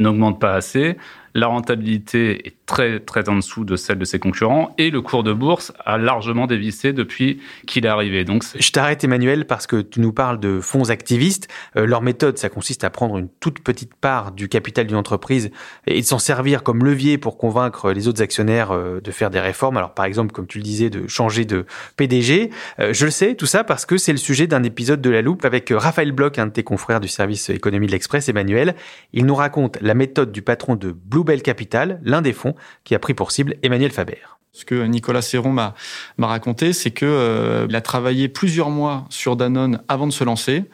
n'augmente 0.00 0.40
pas 0.40 0.54
assez, 0.54 0.96
la 1.34 1.46
rentabilité 1.46 2.48
est 2.48 2.56
très 2.68 3.00
très 3.00 3.28
en 3.28 3.36
dessous 3.36 3.64
de 3.64 3.74
celle 3.74 3.98
de 3.98 4.04
ses 4.04 4.20
concurrents 4.20 4.74
et 4.78 4.90
le 4.90 5.00
cours 5.00 5.24
de 5.24 5.32
bourse 5.32 5.72
a 5.84 5.96
largement 5.96 6.46
dévissé 6.46 6.92
depuis 6.92 7.40
qu'il 7.66 7.86
est 7.86 7.88
arrivé. 7.88 8.24
Donc 8.24 8.44
je 8.56 8.70
t'arrête 8.70 9.02
Emmanuel 9.02 9.46
parce 9.46 9.66
que 9.66 9.80
tu 9.80 10.00
nous 10.00 10.12
parles 10.12 10.38
de 10.38 10.60
fonds 10.60 10.90
activistes. 10.90 11.48
Euh, 11.76 11.86
leur 11.86 12.02
méthode, 12.02 12.36
ça 12.36 12.50
consiste 12.50 12.84
à 12.84 12.90
prendre 12.90 13.16
une 13.16 13.28
toute 13.40 13.60
petite 13.60 13.94
part 13.94 14.32
du 14.32 14.48
capital 14.48 14.86
d'une 14.86 14.96
entreprise 14.96 15.50
et 15.86 16.00
de 16.00 16.06
s'en 16.06 16.18
servir 16.18 16.62
comme 16.62 16.84
levier 16.84 17.16
pour 17.16 17.38
convaincre 17.38 17.90
les 17.90 18.06
autres 18.06 18.22
actionnaires 18.22 18.70
euh, 18.70 19.00
de 19.00 19.10
faire 19.10 19.30
des 19.30 19.40
réformes. 19.40 19.78
Alors 19.78 19.94
par 19.94 20.04
exemple, 20.04 20.32
comme 20.32 20.46
tu 20.46 20.58
le 20.58 20.64
disais, 20.64 20.90
de 20.90 21.08
changer 21.08 21.46
de 21.46 21.64
PDG. 21.96 22.50
Euh, 22.80 22.92
je 22.92 23.06
le 23.06 23.10
sais, 23.10 23.34
tout 23.34 23.46
ça 23.46 23.64
parce 23.64 23.86
que 23.86 23.96
c'est 23.96 24.12
le 24.12 24.18
sujet 24.18 24.46
d'un 24.46 24.62
épisode 24.62 25.00
de 25.00 25.08
La 25.08 25.22
Loupe 25.22 25.46
avec 25.46 25.72
Raphaël 25.74 26.12
Bloch, 26.12 26.38
un 26.38 26.46
de 26.46 26.52
tes 26.52 26.64
confrères 26.64 27.00
du 27.00 27.08
service 27.08 27.48
économie 27.48 27.86
de 27.86 27.92
l'Express, 27.92 28.28
Emmanuel. 28.28 28.74
Il 29.14 29.24
nous 29.24 29.34
raconte 29.34 29.78
la 29.80 29.94
méthode 29.94 30.32
du 30.32 30.42
patron 30.42 30.76
de 30.76 30.92
Bluebell 30.92 31.40
Capital, 31.40 31.98
l'un 32.04 32.20
des 32.20 32.34
fonds 32.34 32.54
qui 32.84 32.94
a 32.94 32.98
pris 32.98 33.14
pour 33.14 33.30
cible 33.30 33.56
Emmanuel 33.62 33.90
Faber. 33.90 34.18
Ce 34.52 34.64
que 34.64 34.84
Nicolas 34.86 35.22
Serron 35.22 35.52
m'a 35.52 35.74
raconté, 36.18 36.72
c'est 36.72 36.90
que 36.90 37.06
euh, 37.06 37.68
a 37.72 37.80
travaillé 37.80 38.28
plusieurs 38.28 38.70
mois 38.70 39.06
sur 39.08 39.36
Danone 39.36 39.80
avant 39.86 40.06
de 40.06 40.12
se 40.12 40.24
lancer. 40.24 40.64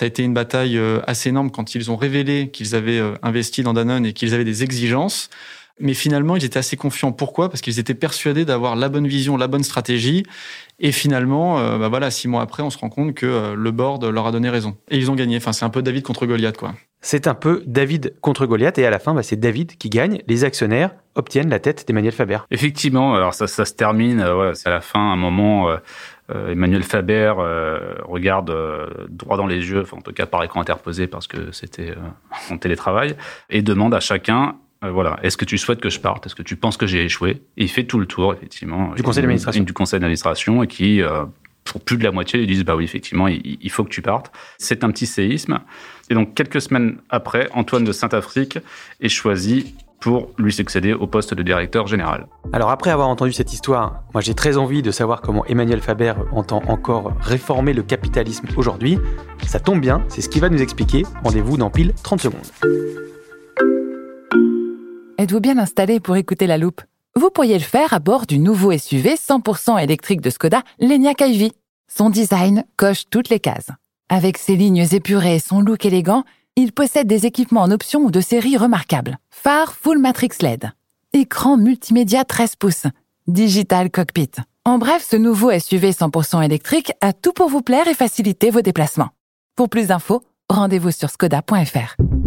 Ça 0.00 0.04
a 0.04 0.06
été 0.06 0.24
une 0.24 0.34
bataille 0.34 0.76
euh, 0.76 1.00
assez 1.06 1.28
énorme 1.28 1.50
quand 1.50 1.74
ils 1.76 1.90
ont 1.90 1.96
révélé 1.96 2.50
qu'ils 2.50 2.74
avaient 2.74 2.98
euh, 2.98 3.14
investi 3.22 3.62
dans 3.62 3.74
Danone 3.74 4.06
et 4.06 4.12
qu'ils 4.12 4.34
avaient 4.34 4.44
des 4.44 4.64
exigences. 4.64 5.30
Mais 5.78 5.94
finalement, 5.94 6.34
ils 6.34 6.44
étaient 6.44 6.58
assez 6.58 6.76
confiants. 6.76 7.12
Pourquoi? 7.12 7.48
Parce 7.48 7.60
qu'ils 7.60 7.78
étaient 7.78 7.94
persuadés 7.94 8.44
d'avoir 8.44 8.74
la 8.74 8.88
bonne 8.88 9.06
vision, 9.06 9.36
la 9.36 9.46
bonne 9.46 9.62
stratégie. 9.62 10.24
Et 10.80 10.90
finalement, 10.90 11.78
bah 11.78 11.88
voilà, 11.88 12.10
six 12.10 12.26
mois 12.26 12.42
après, 12.42 12.64
on 12.64 12.70
se 12.70 12.78
rend 12.78 12.88
compte 12.88 13.14
que 13.14 13.54
le 13.54 13.70
board 13.70 14.04
leur 14.04 14.26
a 14.26 14.32
donné 14.32 14.50
raison. 14.50 14.76
Et 14.90 14.96
ils 14.98 15.08
ont 15.08 15.14
gagné. 15.14 15.36
Enfin, 15.36 15.52
c'est 15.52 15.64
un 15.64 15.70
peu 15.70 15.80
David 15.80 16.02
contre 16.02 16.26
Goliath, 16.26 16.56
quoi. 16.56 16.74
C'est 17.00 17.28
un 17.28 17.34
peu 17.34 17.62
David 17.66 18.14
contre 18.20 18.46
Goliath 18.46 18.78
et 18.78 18.86
à 18.86 18.90
la 18.90 18.98
fin, 18.98 19.14
bah, 19.14 19.22
c'est 19.22 19.36
David 19.36 19.76
qui 19.76 19.88
gagne. 19.88 20.20
Les 20.26 20.44
actionnaires 20.44 20.90
obtiennent 21.14 21.48
la 21.48 21.60
tête 21.60 21.86
d'Emmanuel 21.86 22.12
Faber. 22.12 22.38
Effectivement, 22.50 23.14
alors 23.14 23.34
ça, 23.34 23.46
ça 23.46 23.64
se 23.64 23.74
termine, 23.74 24.20
euh, 24.20 24.52
c'est 24.54 24.68
à 24.68 24.72
la 24.72 24.80
fin, 24.80 25.12
un 25.12 25.16
moment, 25.16 25.70
euh, 25.70 25.76
euh, 26.30 26.52
Emmanuel 26.52 26.82
Faber 26.82 27.34
regarde 28.02 28.52
droit 29.08 29.36
dans 29.36 29.46
les 29.46 29.70
yeux, 29.70 29.82
enfin, 29.82 29.98
en 29.98 30.00
tout 30.00 30.12
cas 30.12 30.26
par 30.26 30.42
écran 30.42 30.60
interposé 30.60 31.06
parce 31.06 31.26
que 31.26 31.52
c'était 31.52 31.94
en 32.50 32.58
télétravail, 32.58 33.16
et 33.48 33.62
demande 33.62 33.94
à 33.94 34.00
chacun 34.00 34.56
voilà, 34.80 35.18
est-ce 35.24 35.36
que 35.36 35.44
tu 35.44 35.58
souhaites 35.58 35.80
que 35.80 35.90
je 35.90 35.98
parte? 35.98 36.26
Est-ce 36.26 36.36
que 36.36 36.42
tu 36.44 36.54
penses 36.54 36.76
que 36.76 36.86
j'ai 36.86 37.04
échoué? 37.04 37.42
Et 37.56 37.64
il 37.64 37.68
fait 37.68 37.82
tout 37.82 37.98
le 37.98 38.06
tour, 38.06 38.32
effectivement. 38.32 38.94
Du 38.94 39.02
conseil 39.02 39.22
d'administration. 39.22 39.64
Du 39.64 39.72
conseil 39.72 39.98
d'administration 39.98 40.62
et 40.62 40.68
qui, 40.68 41.02
pour 41.72 41.80
plus 41.80 41.96
de 41.96 42.04
la 42.04 42.10
moitié, 42.10 42.40
ils 42.40 42.46
disent 42.46 42.64
bah 42.64 42.76
oui, 42.76 42.84
effectivement, 42.84 43.28
il, 43.28 43.70
faut 43.70 43.84
que 43.84 43.90
tu 43.90 44.02
partes. 44.02 44.32
C'est 44.58 44.84
un 44.84 44.90
petit 44.90 45.06
séisme. 45.06 45.60
Et 46.10 46.14
donc, 46.14 46.34
quelques 46.34 46.60
semaines 46.60 46.98
après, 47.10 47.48
Antoine 47.52 47.84
de 47.84 47.92
Saint-Afrique 47.92 48.58
est 49.00 49.08
choisi 49.08 49.74
pour 50.00 50.30
lui 50.38 50.52
succéder 50.52 50.92
au 50.92 51.06
poste 51.06 51.34
de 51.34 51.42
directeur 51.42 51.86
général. 51.86 52.26
Alors 52.52 52.70
après 52.70 52.90
avoir 52.90 53.08
entendu 53.08 53.32
cette 53.32 53.52
histoire, 53.52 54.04
moi 54.14 54.20
j'ai 54.20 54.34
très 54.34 54.56
envie 54.56 54.80
de 54.80 54.92
savoir 54.92 55.20
comment 55.20 55.44
Emmanuel 55.46 55.80
Faber 55.80 56.14
entend 56.30 56.62
encore 56.68 57.14
réformer 57.20 57.72
le 57.72 57.82
capitalisme 57.82 58.46
aujourd'hui. 58.56 58.98
Ça 59.44 59.58
tombe 59.58 59.80
bien, 59.80 60.04
c'est 60.08 60.20
ce 60.20 60.28
qu'il 60.28 60.40
va 60.40 60.50
nous 60.50 60.62
expliquer. 60.62 61.02
Rendez-vous 61.24 61.56
dans 61.56 61.70
pile 61.70 61.94
30 62.00 62.20
secondes. 62.20 62.46
Êtes-vous 65.18 65.40
bien 65.40 65.58
installé 65.58 65.98
pour 65.98 66.14
écouter 66.14 66.46
la 66.46 66.58
loupe? 66.58 66.80
Vous 67.16 67.30
pourriez 67.30 67.54
le 67.54 67.64
faire 67.64 67.92
à 67.92 67.98
bord 67.98 68.26
du 68.26 68.38
nouveau 68.38 68.70
SUV 68.78 69.16
100% 69.16 69.82
électrique 69.82 70.20
de 70.20 70.30
Skoda, 70.30 70.62
l'Enyaq 70.78 71.20
iV. 71.22 71.50
Son 71.88 72.10
design 72.10 72.64
coche 72.76 73.04
toutes 73.10 73.30
les 73.30 73.40
cases. 73.40 73.70
Avec 74.08 74.38
ses 74.38 74.56
lignes 74.56 74.86
épurées 74.92 75.36
et 75.36 75.40
son 75.40 75.60
look 75.60 75.84
élégant, 75.84 76.24
il 76.56 76.72
possède 76.72 77.06
des 77.06 77.26
équipements 77.26 77.62
en 77.62 77.70
option 77.70 78.00
ou 78.00 78.10
de 78.10 78.20
série 78.20 78.56
remarquables. 78.56 79.18
Phare 79.30 79.72
Full 79.72 79.98
Matrix 79.98 80.30
LED. 80.40 80.70
Écran 81.12 81.56
multimédia 81.56 82.24
13 82.24 82.56
pouces. 82.56 82.86
Digital 83.26 83.90
Cockpit. 83.90 84.30
En 84.64 84.78
bref, 84.78 85.06
ce 85.08 85.16
nouveau 85.16 85.50
SUV 85.58 85.92
100% 85.92 86.44
électrique 86.44 86.92
a 87.00 87.12
tout 87.12 87.32
pour 87.32 87.48
vous 87.48 87.62
plaire 87.62 87.88
et 87.88 87.94
faciliter 87.94 88.50
vos 88.50 88.60
déplacements. 88.60 89.10
Pour 89.56 89.68
plus 89.68 89.88
d'infos, 89.88 90.22
rendez-vous 90.50 90.90
sur 90.90 91.10
skoda.fr. 91.10 92.17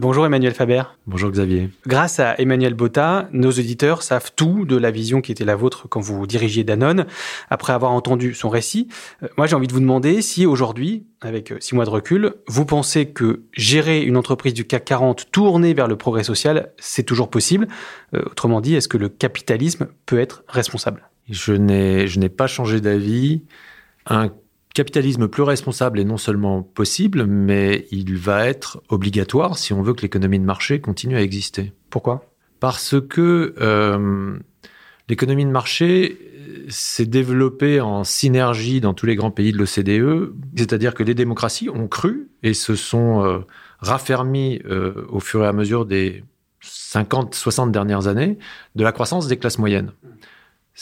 Bonjour 0.00 0.24
Emmanuel 0.24 0.54
Faber. 0.54 0.84
Bonjour 1.06 1.30
Xavier. 1.30 1.68
Grâce 1.86 2.20
à 2.20 2.34
Emmanuel 2.40 2.72
Botta, 2.72 3.28
nos 3.32 3.50
auditeurs 3.50 4.02
savent 4.02 4.32
tout 4.34 4.64
de 4.64 4.78
la 4.78 4.90
vision 4.90 5.20
qui 5.20 5.30
était 5.30 5.44
la 5.44 5.56
vôtre 5.56 5.88
quand 5.90 6.00
vous 6.00 6.26
dirigiez 6.26 6.64
Danone. 6.64 7.04
Après 7.50 7.74
avoir 7.74 7.92
entendu 7.92 8.32
son 8.32 8.48
récit, 8.48 8.88
euh, 9.22 9.28
moi 9.36 9.46
j'ai 9.46 9.56
envie 9.56 9.66
de 9.66 9.74
vous 9.74 9.80
demander 9.80 10.22
si 10.22 10.46
aujourd'hui, 10.46 11.04
avec 11.20 11.52
euh, 11.52 11.58
six 11.60 11.74
mois 11.74 11.84
de 11.84 11.90
recul, 11.90 12.32
vous 12.48 12.64
pensez 12.64 13.10
que 13.10 13.42
gérer 13.52 14.00
une 14.00 14.16
entreprise 14.16 14.54
du 14.54 14.64
CAC 14.64 14.86
40 14.86 15.32
tournée 15.32 15.74
vers 15.74 15.86
le 15.86 15.96
progrès 15.96 16.24
social, 16.24 16.72
c'est 16.78 17.02
toujours 17.02 17.28
possible? 17.28 17.68
Euh, 18.14 18.22
autrement 18.24 18.62
dit, 18.62 18.74
est-ce 18.76 18.88
que 18.88 18.96
le 18.96 19.10
capitalisme 19.10 19.88
peut 20.06 20.18
être 20.18 20.44
responsable? 20.48 21.10
Je 21.28 21.52
n'ai 21.52 22.28
pas 22.30 22.46
changé 22.46 22.80
d'avis. 22.80 23.42
Un 24.06 24.30
capitalisme 24.74 25.28
plus 25.28 25.42
responsable 25.42 26.00
est 26.00 26.04
non 26.04 26.16
seulement 26.16 26.62
possible, 26.62 27.26
mais 27.26 27.86
il 27.90 28.16
va 28.16 28.46
être 28.46 28.82
obligatoire 28.88 29.58
si 29.58 29.72
on 29.72 29.82
veut 29.82 29.94
que 29.94 30.02
l'économie 30.02 30.38
de 30.38 30.44
marché 30.44 30.80
continue 30.80 31.16
à 31.16 31.22
exister. 31.22 31.72
Pourquoi? 31.90 32.24
Parce 32.60 32.96
que 33.00 33.54
euh, 33.60 34.38
l'économie 35.08 35.44
de 35.44 35.50
marché, 35.50 36.30
s'est 36.68 37.06
développé 37.06 37.80
en 37.80 38.04
synergie 38.04 38.80
dans 38.80 38.94
tous 38.94 39.06
les 39.06 39.16
grands 39.16 39.30
pays 39.30 39.52
de 39.52 39.58
l'OCDE, 39.58 40.32
c'est-à-dire 40.56 40.94
que 40.94 41.02
les 41.02 41.14
démocraties 41.14 41.68
ont 41.68 41.88
cru 41.88 42.28
et 42.42 42.54
se 42.54 42.74
sont 42.76 43.24
euh, 43.24 43.38
raffermies 43.80 44.60
euh, 44.66 45.06
au 45.08 45.20
fur 45.20 45.44
et 45.44 45.46
à 45.46 45.52
mesure 45.52 45.86
des 45.86 46.24
50, 46.60 47.34
60 47.34 47.72
dernières 47.72 48.06
années 48.06 48.38
de 48.74 48.84
la 48.84 48.92
croissance 48.92 49.26
des 49.26 49.36
classes 49.36 49.58
moyennes. 49.58 49.92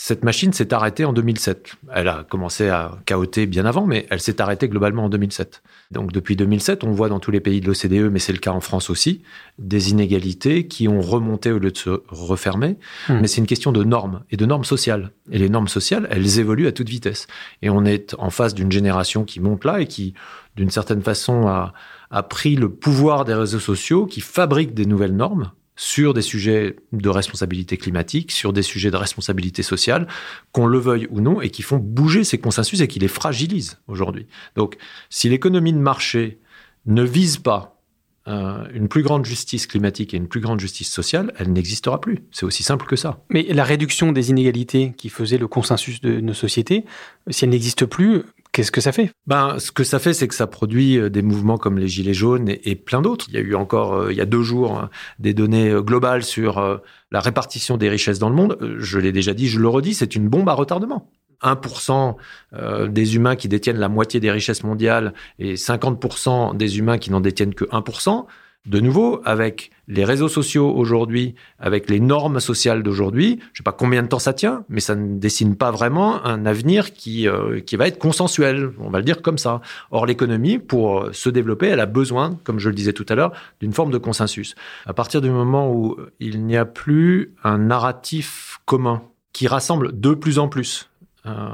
Cette 0.01 0.25
machine 0.25 0.53
s'est 0.53 0.73
arrêtée 0.73 1.05
en 1.05 1.13
2007. 1.13 1.73
Elle 1.93 2.07
a 2.07 2.23
commencé 2.23 2.69
à 2.69 3.01
cahoter 3.05 3.47
bien 3.47 3.67
avant, 3.67 3.85
mais 3.85 4.07
elle 4.11 4.21
s'est 4.21 4.41
arrêtée 4.41 4.69
globalement 4.69 5.07
en 5.07 5.09
2007. 5.09 5.61
Donc 5.91 6.13
depuis 6.13 6.37
2007, 6.37 6.85
on 6.85 6.93
voit 6.93 7.09
dans 7.09 7.19
tous 7.19 7.33
les 7.33 7.41
pays 7.41 7.61
de 7.61 7.67
l'OCDE, 7.67 8.09
mais 8.09 8.21
c'est 8.21 8.33
le 8.33 8.39
cas 8.39 8.53
en 8.53 8.61
France 8.61 8.91
aussi, 8.91 9.23
des 9.59 9.91
inégalités 9.91 10.69
qui 10.69 10.87
ont 10.87 11.01
remonté 11.01 11.51
au 11.51 11.59
lieu 11.59 11.73
de 11.73 11.77
se 11.77 12.01
refermer. 12.11 12.77
Hmm. 13.09 13.19
Mais 13.21 13.27
c'est 13.27 13.41
une 13.41 13.49
question 13.49 13.73
de 13.73 13.83
normes 13.83 14.23
et 14.31 14.37
de 14.37 14.47
normes 14.47 14.65
sociales. 14.65 15.11
Et 15.33 15.39
les 15.39 15.49
normes 15.49 15.67
sociales, 15.67 16.07
elles 16.13 16.39
évoluent 16.39 16.69
à 16.69 16.73
toute 16.73 16.89
vitesse. 16.89 17.27
Et 17.63 17.69
on 17.69 17.85
est 17.85 18.15
en 18.21 18.31
face 18.31 18.55
d'une 18.55 18.71
génération 18.71 19.25
qui 19.25 19.41
monte 19.41 19.65
là 19.65 19.81
et 19.81 19.89
qui, 19.89 20.15
d'une 20.55 20.71
certaine 20.71 21.03
façon, 21.03 21.49
a, 21.49 21.75
a 22.13 22.23
pris 22.23 22.55
le 22.55 22.71
pouvoir 22.71 23.25
des 23.25 23.35
réseaux 23.35 23.59
sociaux, 23.59 24.07
qui 24.07 24.21
fabriquent 24.21 24.75
des 24.75 24.87
nouvelles 24.87 25.17
normes 25.17 25.51
sur 25.79 26.13
des 26.13 26.23
sujets 26.23 26.75
de 26.93 27.09
responsabilité 27.09 27.77
climatique, 27.77 28.33
sur 28.33 28.53
des 28.53 28.63
sujets 28.63 28.91
de 28.91 28.97
responsabilité 28.97 29.63
sociale, 29.63 30.09
qu'on 30.51 30.67
le 30.67 30.79
veuille 30.79 31.07
ou 31.09 31.21
non, 31.21 31.41
et 31.41 31.51
qui 31.51 31.63
font 31.63 31.79
bouger 31.79 32.25
ces 32.25 32.37
consensus 32.37 32.81
et 32.81 32.89
qui 32.89 32.99
les 32.99 33.09
fragilisent 33.09 33.79
aujourd'hui. 33.87 34.27
Donc, 34.57 34.77
si 35.09 35.29
l'économie 35.29 35.73
de 35.73 35.79
marché 35.79 36.41
ne 36.87 37.05
vise 37.05 37.39
pas 37.39 37.81
euh, 38.27 38.67
une 38.75 38.89
plus 38.89 39.03
grande 39.03 39.25
justice 39.25 39.69
climatique 39.69 40.13
et 40.13 40.17
une 40.17 40.27
plus 40.27 40.41
grande 40.41 40.59
justice 40.59 40.91
sociale, 40.93 41.33
elle 41.39 41.53
n'existera 41.53 42.01
plus. 42.01 42.25
C'est 42.33 42.45
aussi 42.45 42.65
simple 42.65 42.85
que 42.85 42.97
ça. 42.97 43.23
Mais 43.31 43.45
la 43.45 43.63
réduction 43.63 44.11
des 44.11 44.31
inégalités 44.31 44.93
qui 44.97 45.09
faisait 45.09 45.39
le 45.39 45.47
consensus 45.47 46.01
de 46.01 46.21
nos 46.21 46.35
sociétés, 46.35 46.85
si 47.31 47.45
elle 47.45 47.51
n'existe 47.51 47.87
plus, 47.87 48.25
qu'est-ce 48.59 48.73
que 48.73 48.81
ça 48.81 48.91
fait? 48.91 49.13
Ben, 49.29 49.61
ce 49.61 49.71
que 49.71 49.85
ça 49.85 50.01
fait, 50.01 50.13
c'est 50.13 50.27
que 50.27 50.35
ça 50.35 50.49
produit 50.49 50.99
euh, 50.99 51.11
des 51.11 51.23
mouvements 51.23 51.59
comme 51.59 51.79
les 51.79 51.87
Gilets 51.87 52.13
jaunes 52.13 52.49
et, 52.49 52.75
plein 52.75 53.01
d'autres. 53.01 53.27
Il 53.29 53.35
y 53.35 53.37
a 53.37 53.41
eu 53.41 53.55
encore, 53.55 53.95
euh, 53.95 54.11
il 54.11 54.19
y 54.19 54.21
a 54.21 54.27
deux 54.27 54.43
jours, 54.43 54.77
hein, 54.77 54.91
des 55.21 55.33
données 55.33 55.71
euh, 55.71 55.81
globales 55.81 56.25
sur 56.25 56.81
la 57.13 57.21
répartition 57.21 57.77
des 57.77 57.89
richesses 57.89 58.19
dans 58.19 58.29
le 58.29 58.35
monde. 58.35 58.59
Je 58.79 58.99
l'ai 58.99 59.13
déjà 59.13 59.33
dit, 59.33 59.47
je 59.47 59.61
le 59.61 59.69
redis, 59.69 59.95
c'est 59.95 60.17
une 60.17 60.29
bombe 60.29 60.49
à 60.49 60.55
retardement. 60.55 61.09
1% 61.43 62.17
euh, 62.55 62.89
des 62.89 63.17
humains 63.17 63.37
qui 63.37 63.49
détiennent 63.49 63.79
la 63.79 63.89
moitié 63.89 64.21
des 64.21 64.31
richesses 64.31 64.65
mondiales 64.65 65.15
et 65.39 65.55
50% 65.55 66.57
des 66.57 66.79
humains 66.79 66.99
qui 66.99 67.11
n'en 67.11 67.21
détiennent 67.21 67.55
que 67.55 67.65
1%. 67.65 68.27
De 68.69 68.81
nouveau, 68.81 69.23
avec 69.25 69.71
les 69.87 70.05
réseaux 70.05 70.29
sociaux 70.29 70.71
aujourd'hui, 70.77 71.35
avec 71.59 71.89
les 71.89 72.01
normes 72.01 72.39
sociales 72.39 72.83
d'aujourd'hui, 72.83 73.39
je 73.55 73.59
sais 73.59 73.63
pas 73.65 73.73
combien 73.73 74.03
de 74.03 74.09
temps 74.09 74.19
ça 74.19 74.35
tient, 74.35 74.65
mais 74.69 74.81
ça 74.81 74.95
ne 74.95 75.19
dessine 75.19 75.57
pas 75.57 75.71
vraiment 75.71 76.23
un 76.27 76.45
avenir 76.45 76.93
qui, 76.93 77.27
euh, 77.27 77.61
qui 77.61 77.77
va 77.77 77.89
être 77.89 77.99
consensuel. 77.99 78.73
On 78.79 78.91
va 78.91 78.99
le 78.99 79.05
dire 79.05 79.23
comme 79.23 79.39
ça. 79.39 79.63
Or, 79.91 80.05
l'économie, 80.05 80.59
pour 80.59 81.01
euh, 81.01 81.13
se 81.15 81.31
développer, 81.31 81.69
elle 81.69 81.81
a 81.81 81.87
besoin, 81.87 82.39
comme 82.45 82.59
je 82.59 82.69
le 82.69 82.75
disais 82.75 82.93
tout 82.93 83.07
à 83.09 83.15
l'heure, 83.15 83.33
d'une 83.61 83.73
forme 83.73 83.91
de 83.91 83.97
consensus. 83.97 84.55
À 84.85 84.93
partir 84.93 85.23
du 85.23 85.31
moment 85.31 85.73
où 85.73 85.97
il 86.21 86.45
n'y 86.45 86.57
a 86.59 86.67
plus 86.67 87.35
un 87.45 87.57
narratif 87.57 88.59
commun 88.67 89.03
qui 89.33 89.49
rassemble 89.49 89.99
de 89.99 90.13
plus 90.13 90.39
en 90.39 90.49
plus, 90.49 90.91
euh, 91.25 91.49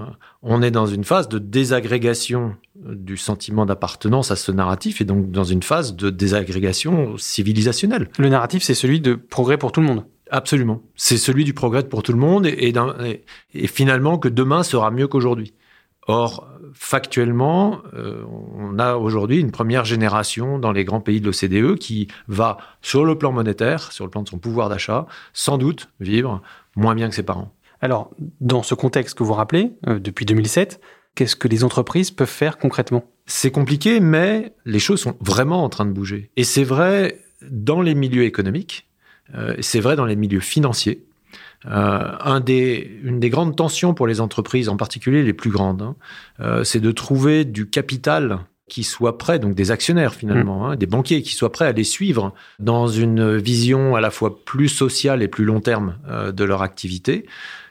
on 0.44 0.62
est 0.62 0.70
dans 0.70 0.86
une 0.86 1.04
phase 1.04 1.28
de 1.28 1.38
désagrégation 1.38 2.54
du 2.76 3.16
sentiment 3.16 3.64
d'appartenance 3.66 4.30
à 4.30 4.36
ce 4.36 4.52
narratif 4.52 5.00
et 5.00 5.04
donc 5.04 5.30
dans 5.30 5.44
une 5.44 5.62
phase 5.62 5.96
de 5.96 6.10
désagrégation 6.10 7.16
civilisationnelle. 7.16 8.10
Le 8.18 8.28
narratif, 8.28 8.62
c'est 8.62 8.74
celui 8.74 9.00
de 9.00 9.14
progrès 9.14 9.56
pour 9.58 9.72
tout 9.72 9.80
le 9.80 9.86
monde. 9.86 10.04
Absolument. 10.30 10.82
C'est 10.96 11.16
celui 11.16 11.44
du 11.44 11.54
progrès 11.54 11.82
pour 11.88 12.02
tout 12.02 12.12
le 12.12 12.18
monde 12.18 12.46
et, 12.46 12.54
et, 12.66 12.72
d'un- 12.72 12.94
et- 13.04 13.24
et 13.54 13.66
finalement 13.66 14.18
que 14.18 14.28
demain 14.28 14.62
sera 14.62 14.90
mieux 14.90 15.06
qu'aujourd'hui. 15.08 15.54
Or, 16.06 16.46
factuellement, 16.74 17.80
euh, 17.94 18.22
on 18.56 18.78
a 18.78 18.96
aujourd'hui 18.96 19.40
une 19.40 19.50
première 19.52 19.84
génération 19.84 20.58
dans 20.58 20.72
les 20.72 20.84
grands 20.84 21.00
pays 21.00 21.20
de 21.20 21.26
l'OCDE 21.26 21.78
qui 21.78 22.08
va, 22.28 22.58
sur 22.82 23.04
le 23.04 23.16
plan 23.16 23.32
monétaire, 23.32 23.90
sur 23.92 24.04
le 24.04 24.10
plan 24.10 24.22
de 24.22 24.28
son 24.28 24.38
pouvoir 24.38 24.68
d'achat, 24.68 25.06
sans 25.32 25.56
doute 25.56 25.88
vivre 26.00 26.42
moins 26.76 26.94
bien 26.94 27.08
que 27.08 27.14
ses 27.14 27.22
parents. 27.22 27.52
Alors, 27.80 28.10
dans 28.40 28.62
ce 28.62 28.74
contexte 28.74 29.16
que 29.16 29.22
vous 29.22 29.32
rappelez, 29.32 29.72
euh, 29.86 29.98
depuis 29.98 30.24
2007, 30.24 30.80
qu'est-ce 31.14 31.36
que 31.36 31.48
les 31.48 31.64
entreprises 31.64 32.10
peuvent 32.10 32.28
faire 32.28 32.58
concrètement? 32.58 33.04
C'est 33.26 33.50
compliqué, 33.50 34.00
mais 34.00 34.54
les 34.64 34.78
choses 34.78 35.00
sont 35.00 35.16
vraiment 35.20 35.64
en 35.64 35.68
train 35.68 35.86
de 35.86 35.92
bouger. 35.92 36.30
Et 36.36 36.44
c'est 36.44 36.64
vrai 36.64 37.18
dans 37.50 37.82
les 37.82 37.94
milieux 37.94 38.24
économiques, 38.24 38.88
euh, 39.34 39.54
c'est 39.60 39.80
vrai 39.80 39.96
dans 39.96 40.06
les 40.06 40.16
milieux 40.16 40.40
financiers. 40.40 41.04
Euh, 41.66 42.12
un 42.20 42.40
des, 42.40 43.00
une 43.02 43.20
des 43.20 43.30
grandes 43.30 43.56
tensions 43.56 43.94
pour 43.94 44.06
les 44.06 44.20
entreprises, 44.20 44.68
en 44.68 44.76
particulier 44.76 45.22
les 45.22 45.32
plus 45.32 45.50
grandes, 45.50 45.82
hein, 45.82 45.96
euh, 46.40 46.62
c'est 46.64 46.80
de 46.80 46.90
trouver 46.90 47.44
du 47.44 47.68
capital 47.68 48.40
qui 48.68 48.82
soit 48.82 49.18
prêt, 49.18 49.38
donc 49.38 49.54
des 49.54 49.70
actionnaires 49.70 50.14
finalement, 50.14 50.66
hein, 50.66 50.76
des 50.76 50.86
banquiers 50.86 51.22
qui 51.22 51.34
soient 51.34 51.52
prêts 51.52 51.66
à 51.66 51.72
les 51.72 51.84
suivre 51.84 52.34
dans 52.58 52.86
une 52.86 53.36
vision 53.36 53.94
à 53.94 54.00
la 54.00 54.10
fois 54.10 54.42
plus 54.44 54.68
sociale 54.68 55.22
et 55.22 55.28
plus 55.28 55.44
long 55.44 55.60
terme 55.60 55.98
euh, 56.08 56.32
de 56.32 56.44
leur 56.44 56.62
activité. 56.62 57.26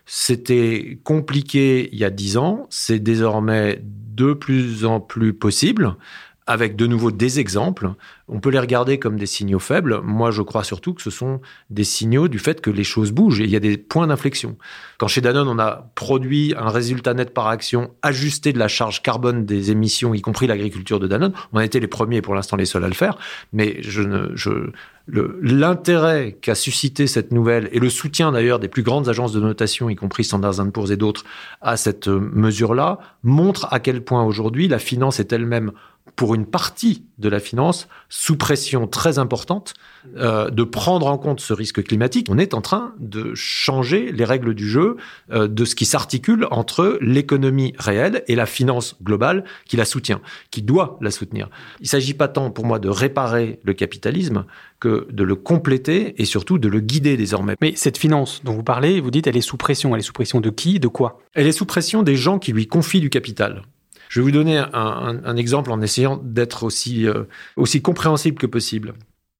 C'était 0.05 0.99
compliqué 1.03 1.89
il 1.93 1.99
y 1.99 2.03
a 2.03 2.09
dix 2.09 2.37
ans, 2.37 2.67
c'est 2.69 2.99
désormais 2.99 3.81
de 3.83 4.33
plus 4.33 4.85
en 4.85 4.99
plus 4.99 5.33
possible 5.33 5.95
avec 6.47 6.75
de 6.75 6.87
nouveau 6.87 7.11
des 7.11 7.39
exemples. 7.39 7.91
On 8.27 8.39
peut 8.39 8.49
les 8.49 8.59
regarder 8.59 8.99
comme 8.99 9.17
des 9.17 9.25
signaux 9.25 9.59
faibles. 9.59 10.01
Moi, 10.03 10.31
je 10.31 10.41
crois 10.41 10.63
surtout 10.63 10.93
que 10.93 11.01
ce 11.01 11.09
sont 11.09 11.41
des 11.69 11.83
signaux 11.83 12.27
du 12.27 12.39
fait 12.39 12.61
que 12.61 12.69
les 12.69 12.83
choses 12.83 13.11
bougent 13.11 13.41
et 13.41 13.43
il 13.43 13.49
y 13.49 13.55
a 13.55 13.59
des 13.59 13.77
points 13.77 14.07
d'inflexion. 14.07 14.57
Quand 14.97 15.07
chez 15.07 15.21
Danone, 15.21 15.47
on 15.47 15.59
a 15.59 15.91
produit 15.95 16.53
un 16.57 16.69
résultat 16.69 17.13
net 17.13 17.33
par 17.33 17.47
action 17.47 17.91
ajusté 18.01 18.53
de 18.53 18.59
la 18.59 18.67
charge 18.67 19.01
carbone 19.01 19.45
des 19.45 19.71
émissions, 19.71 20.13
y 20.13 20.21
compris 20.21 20.47
l'agriculture 20.47 20.99
de 20.99 21.07
Danone, 21.07 21.33
on 21.51 21.57
a 21.57 21.65
été 21.65 21.79
les 21.79 21.87
premiers 21.87 22.17
et 22.17 22.21
pour 22.21 22.35
l'instant 22.35 22.57
les 22.57 22.65
seuls 22.65 22.83
à 22.83 22.87
le 22.87 22.93
faire. 22.93 23.17
Mais 23.51 23.81
l'intérêt 25.07 26.37
qu'a 26.41 26.55
suscité 26.55 27.07
cette 27.07 27.31
nouvelle 27.31 27.69
et 27.71 27.79
le 27.79 27.89
soutien 27.89 28.31
d'ailleurs 28.31 28.59
des 28.59 28.69
plus 28.69 28.83
grandes 28.83 29.09
agences 29.09 29.33
de 29.33 29.39
notation, 29.39 29.89
y 29.89 29.95
compris 29.95 30.23
Standard 30.23 30.55
Poor's 30.71 30.91
et 30.91 30.97
d'autres, 30.97 31.23
à 31.61 31.77
cette 31.77 32.07
euh, 32.07 32.19
mesure-là, 32.19 32.99
montre 33.23 33.67
à 33.71 33.79
quel 33.79 34.03
point 34.03 34.23
aujourd'hui 34.23 34.67
la 34.67 34.79
finance 34.79 35.19
est 35.19 35.33
elle-même 35.33 35.71
pour 36.15 36.35
une 36.35 36.45
partie 36.45 37.05
de 37.17 37.29
la 37.29 37.39
finance 37.39 37.87
sous 38.09 38.37
pression 38.37 38.87
très 38.87 39.19
importante 39.19 39.73
euh, 40.17 40.49
de 40.49 40.63
prendre 40.63 41.07
en 41.07 41.17
compte 41.17 41.39
ce 41.39 41.53
risque 41.53 41.83
climatique. 41.83 42.27
On 42.29 42.37
est 42.37 42.53
en 42.53 42.61
train 42.61 42.93
de 42.99 43.33
changer 43.35 44.11
les 44.11 44.25
règles 44.25 44.53
du 44.53 44.67
jeu 44.67 44.97
euh, 45.31 45.47
de 45.47 45.65
ce 45.65 45.75
qui 45.75 45.85
s'articule 45.85 46.47
entre 46.51 46.97
l'économie 47.01 47.73
réelle 47.77 48.23
et 48.27 48.35
la 48.35 48.45
finance 48.45 48.95
globale 49.01 49.43
qui 49.65 49.77
la 49.77 49.85
soutient, 49.85 50.21
qui 50.51 50.61
doit 50.61 50.97
la 51.01 51.11
soutenir. 51.11 51.49
Il 51.79 51.83
ne 51.83 51.89
s'agit 51.89 52.13
pas 52.13 52.27
tant 52.27 52.51
pour 52.51 52.65
moi 52.65 52.79
de 52.79 52.89
réparer 52.89 53.59
le 53.63 53.73
capitalisme 53.73 54.45
que 54.79 55.07
de 55.11 55.23
le 55.23 55.35
compléter 55.35 56.21
et 56.21 56.25
surtout 56.25 56.57
de 56.57 56.67
le 56.67 56.79
guider 56.79 57.15
désormais. 57.15 57.55
Mais 57.61 57.73
cette 57.75 57.97
finance 57.97 58.41
dont 58.43 58.53
vous 58.53 58.63
parlez, 58.63 58.99
vous 58.99 59.11
dites, 59.11 59.27
elle 59.27 59.37
est 59.37 59.41
sous 59.41 59.57
pression. 59.57 59.95
Elle 59.95 59.99
est 59.99 60.03
sous 60.03 60.13
pression 60.13 60.41
de 60.41 60.49
qui? 60.49 60.79
De 60.79 60.87
quoi? 60.87 61.19
Elle 61.33 61.47
est 61.47 61.53
sous 61.53 61.65
pression 61.65 62.03
des 62.03 62.15
gens 62.15 62.37
qui 62.37 62.51
lui 62.51 62.67
confient 62.67 62.99
du 62.99 63.09
capital. 63.09 63.63
Je 64.13 64.19
vais 64.19 64.25
vous 64.25 64.31
donner 64.31 64.59
un, 64.59 64.69
un- 64.73 65.25
un 65.25 65.35
exemple 65.37 65.71
en 65.71 65.81
essayant 65.81 66.17
d'être 66.23 66.61
aussi, 66.63 67.07
euh, 67.07 67.23
aussi 67.57 67.81
compréhensible 67.81 68.37
que 68.37 68.45
possible. 68.45 68.93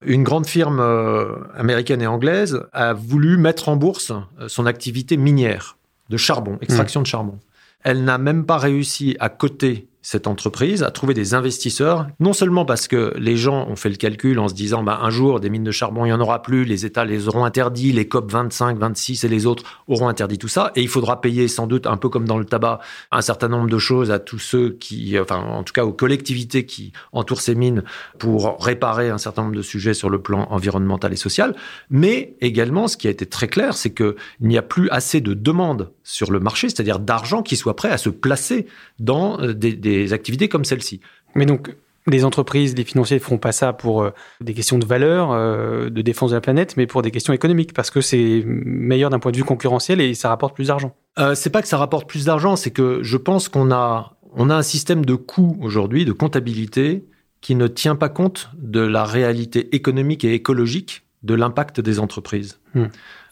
Une 0.04 0.24
grande 0.24 0.46
firme 0.46 0.80
euh, 0.80 1.36
américaine 1.56 2.02
et 2.02 2.08
anglaise 2.08 2.60
a 2.72 2.92
voulu 2.92 3.36
mettre 3.36 3.68
en 3.68 3.76
bourse 3.76 4.10
euh, 4.40 4.48
son 4.48 4.66
activité 4.66 5.16
minière 5.16 5.76
de 6.10 6.16
charbon, 6.16 6.58
extraction 6.60 7.00
de 7.02 7.06
charbon. 7.06 7.38
Elle 7.84 8.02
n'a 8.02 8.18
même 8.18 8.44
pas 8.46 8.58
réussi 8.58 9.16
à 9.20 9.28
coter 9.28 9.86
cette 10.04 10.26
entreprise, 10.26 10.82
à 10.82 10.90
trouver 10.90 11.14
des 11.14 11.32
investisseurs, 11.32 12.06
non 12.20 12.34
seulement 12.34 12.66
parce 12.66 12.88
que 12.88 13.14
les 13.16 13.38
gens 13.38 13.66
ont 13.66 13.74
fait 13.74 13.88
le 13.88 13.96
calcul 13.96 14.38
en 14.38 14.48
se 14.48 14.54
disant 14.54 14.82
bah, 14.82 15.00
un 15.02 15.08
jour 15.08 15.40
des 15.40 15.48
mines 15.48 15.64
de 15.64 15.70
charbon 15.70 16.04
il 16.04 16.10
y 16.10 16.12
en 16.12 16.20
aura 16.20 16.42
plus, 16.42 16.66
les 16.66 16.84
États 16.84 17.06
les 17.06 17.26
auront 17.26 17.46
interdits, 17.46 17.90
les 17.90 18.06
COP 18.06 18.30
25, 18.30 18.76
26 18.76 19.24
et 19.24 19.28
les 19.28 19.46
autres 19.46 19.62
auront 19.88 20.08
interdit 20.08 20.36
tout 20.36 20.46
ça, 20.46 20.72
et 20.76 20.82
il 20.82 20.88
faudra 20.88 21.22
payer 21.22 21.48
sans 21.48 21.66
doute 21.66 21.86
un 21.86 21.96
peu 21.96 22.10
comme 22.10 22.28
dans 22.28 22.36
le 22.36 22.44
tabac 22.44 22.80
un 23.12 23.22
certain 23.22 23.48
nombre 23.48 23.70
de 23.70 23.78
choses 23.78 24.10
à 24.10 24.18
tous 24.18 24.38
ceux 24.38 24.76
qui, 24.78 25.18
enfin 25.18 25.38
en 25.38 25.62
tout 25.62 25.72
cas 25.72 25.86
aux 25.86 25.94
collectivités 25.94 26.66
qui 26.66 26.92
entourent 27.12 27.40
ces 27.40 27.54
mines 27.54 27.82
pour 28.18 28.62
réparer 28.62 29.08
un 29.08 29.16
certain 29.16 29.44
nombre 29.44 29.56
de 29.56 29.62
sujets 29.62 29.94
sur 29.94 30.10
le 30.10 30.20
plan 30.20 30.46
environnemental 30.50 31.14
et 31.14 31.16
social, 31.16 31.56
mais 31.88 32.36
également 32.42 32.88
ce 32.88 32.98
qui 32.98 33.08
a 33.08 33.10
été 33.10 33.24
très 33.24 33.48
clair, 33.48 33.74
c'est 33.74 33.94
que 33.94 34.16
il 34.42 34.48
n'y 34.48 34.58
a 34.58 34.62
plus 34.62 34.90
assez 34.90 35.22
de 35.22 35.32
demandes 35.32 35.92
sur 36.02 36.30
le 36.30 36.40
marché, 36.40 36.68
c'est-à-dire 36.68 36.98
d'argent 36.98 37.42
qui 37.42 37.56
soit 37.56 37.74
prêt 37.74 37.90
à 37.90 37.96
se 37.96 38.10
placer 38.10 38.66
dans 38.98 39.40
euh, 39.40 39.54
des, 39.54 39.72
des 39.96 40.12
activités 40.12 40.48
comme 40.48 40.64
celle-ci. 40.64 41.00
Mais 41.34 41.46
donc, 41.46 41.74
les 42.06 42.24
entreprises, 42.24 42.76
les 42.76 42.84
financiers 42.84 43.16
ne 43.16 43.22
feront 43.22 43.38
pas 43.38 43.52
ça 43.52 43.72
pour 43.72 44.02
euh, 44.02 44.10
des 44.40 44.54
questions 44.54 44.78
de 44.78 44.84
valeur, 44.84 45.32
euh, 45.32 45.88
de 45.88 46.02
défense 46.02 46.30
de 46.30 46.36
la 46.36 46.40
planète, 46.40 46.76
mais 46.76 46.86
pour 46.86 47.02
des 47.02 47.10
questions 47.10 47.32
économiques, 47.32 47.72
parce 47.72 47.90
que 47.90 48.00
c'est 48.00 48.44
meilleur 48.46 49.10
d'un 49.10 49.18
point 49.18 49.32
de 49.32 49.36
vue 49.36 49.44
concurrentiel 49.44 50.00
et 50.00 50.14
ça 50.14 50.28
rapporte 50.28 50.54
plus 50.54 50.68
d'argent. 50.68 50.94
Euh, 51.18 51.34
c'est 51.34 51.50
pas 51.50 51.62
que 51.62 51.68
ça 51.68 51.78
rapporte 51.78 52.08
plus 52.08 52.26
d'argent, 52.26 52.56
c'est 52.56 52.70
que 52.70 53.02
je 53.02 53.16
pense 53.16 53.48
qu'on 53.48 53.70
a, 53.72 54.16
on 54.34 54.50
a 54.50 54.54
un 54.54 54.62
système 54.62 55.04
de 55.04 55.14
coûts 55.14 55.56
aujourd'hui, 55.60 56.04
de 56.04 56.12
comptabilité, 56.12 57.04
qui 57.40 57.54
ne 57.54 57.66
tient 57.66 57.96
pas 57.96 58.08
compte 58.08 58.50
de 58.56 58.80
la 58.80 59.04
réalité 59.04 59.74
économique 59.76 60.24
et 60.24 60.32
écologique 60.32 61.02
de 61.22 61.34
l'impact 61.34 61.80
des 61.80 62.00
entreprises. 62.00 62.58
Hmm. 62.74 62.86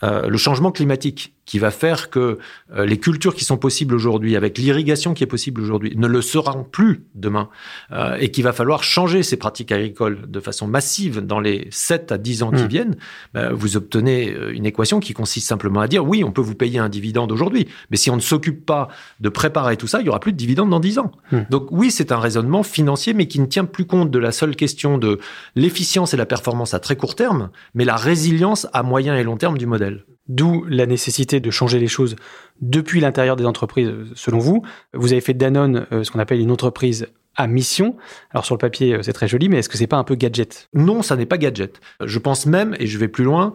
Euh, 0.05 0.29
le 0.29 0.37
changement 0.37 0.73
climatique 0.73 1.33
qui 1.45 1.59
va 1.59 1.71
faire 1.71 2.11
que 2.11 2.39
euh, 2.75 2.87
les 2.87 2.99
cultures 2.99 3.35
qui 3.35 3.45
sont 3.45 3.57
possibles 3.57 3.95
aujourd'hui, 3.95 4.37
avec 4.37 4.59
l'irrigation 4.59 5.13
qui 5.15 5.23
est 5.23 5.29
possible 5.29 5.61
aujourd'hui, 5.61 5.93
ne 5.97 6.07
le 6.07 6.23
seront 6.23 6.65
plus 6.65 7.05
demain, 7.15 7.49
euh, 7.93 8.17
et 8.19 8.31
qu'il 8.31 8.43
va 8.45 8.53
falloir 8.53 8.83
changer 8.83 9.23
ces 9.23 9.37
pratiques 9.37 9.71
agricoles 9.71 10.31
de 10.31 10.41
façon 10.41 10.67
massive 10.67 11.21
dans 11.21 11.41
les 11.41 11.69
7 11.71 12.13
à 12.13 12.19
10 12.19 12.43
ans 12.43 12.51
qui 12.51 12.65
hmm. 12.65 12.69
viennent, 12.69 12.97
ben, 13.35 13.53
vous 13.53 13.77
obtenez 13.77 14.35
une 14.53 14.67
équation 14.67 14.99
qui 14.99 15.15
consiste 15.15 15.49
simplement 15.49 15.81
à 15.81 15.89
dire, 15.89 16.05
oui, 16.05 16.25
on 16.25 16.33
peut 16.33 16.41
vous 16.41 16.55
payer 16.55 16.79
un 16.79 16.89
dividende 16.89 17.31
aujourd'hui, 17.31 17.69
mais 17.91 17.97
si 17.97 18.11
on 18.11 18.17
ne 18.17 18.21
s'occupe 18.21 18.65
pas 18.65 18.89
de 19.21 19.29
préparer 19.29 19.77
tout 19.77 19.87
ça, 19.87 20.01
il 20.01 20.07
y 20.07 20.09
aura 20.09 20.21
plus 20.21 20.33
de 20.33 20.39
dividende 20.39 20.71
dans 20.71 20.81
10 20.81 20.99
ans. 20.99 21.13
Hmm. 21.31 21.43
Donc 21.51 21.69
oui, 21.71 21.91
c'est 21.91 22.13
un 22.13 22.19
raisonnement 22.19 22.63
financier, 22.63 23.15
mais 23.15 23.27
qui 23.27 23.41
ne 23.41 23.47
tient 23.47 23.65
plus 23.65 23.85
compte 23.85 24.11
de 24.11 24.19
la 24.19 24.33
seule 24.33 24.57
question 24.57 24.99
de 24.99 25.19
l'efficience 25.55 26.15
et 26.15 26.17
la 26.17 26.27
performance 26.27 26.75
à 26.75 26.81
très 26.81 26.97
court 26.97 27.15
terme, 27.15 27.51
mais 27.75 27.85
la 27.85 27.97
résilience 27.97 28.67
à 28.73 28.83
moyen 28.83 29.17
et 29.17 29.23
long 29.23 29.32
terme 29.37 29.59
du 29.59 29.67
modèle. 29.67 30.05
D'où 30.29 30.65
la 30.69 30.87
nécessité 30.87 31.41
de 31.41 31.51
changer 31.51 31.79
les 31.79 31.89
choses 31.89 32.17
depuis 32.61 33.01
l'intérieur 33.01 33.37
des 33.37 33.45
entreprises, 33.45 33.91
selon 34.15 34.39
vous. 34.39 34.63
Vous 34.95 35.13
avez 35.13 35.21
fait 35.21 35.35
Danone 35.35 35.87
euh, 35.93 36.05
ce 36.05 36.11
qu'on 36.11 36.21
appelle 36.21 36.41
une 36.41 36.51
entreprise 36.51 37.09
à 37.37 37.47
mission. 37.47 37.97
Alors 38.31 38.45
sur 38.45 38.55
le 38.55 38.59
papier, 38.59 38.95
euh, 38.95 39.03
c'est 39.03 39.13
très 39.13 39.29
joli, 39.29 39.49
mais 39.49 39.59
est-ce 39.59 39.69
que 39.69 39.79
c'est 39.79 39.87
pas 39.87 39.97
un 39.97 40.05
peu 40.05 40.15
gadget? 40.15 40.69
Non, 40.75 41.03
ça 41.03 41.17
n'est 41.17 41.27
pas 41.27 41.39
gadget. 41.39 41.81
Je 42.05 42.19
pense 42.19 42.47
même, 42.47 42.77
et 42.79 42.87
je 42.87 42.99
vais 42.99 43.09
plus 43.09 43.25
loin, 43.25 43.53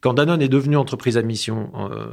quand 0.00 0.14
Danone 0.14 0.40
est 0.40 0.48
devenue 0.48 0.76
entreprise 0.76 1.18
à 1.18 1.22
mission 1.22 1.70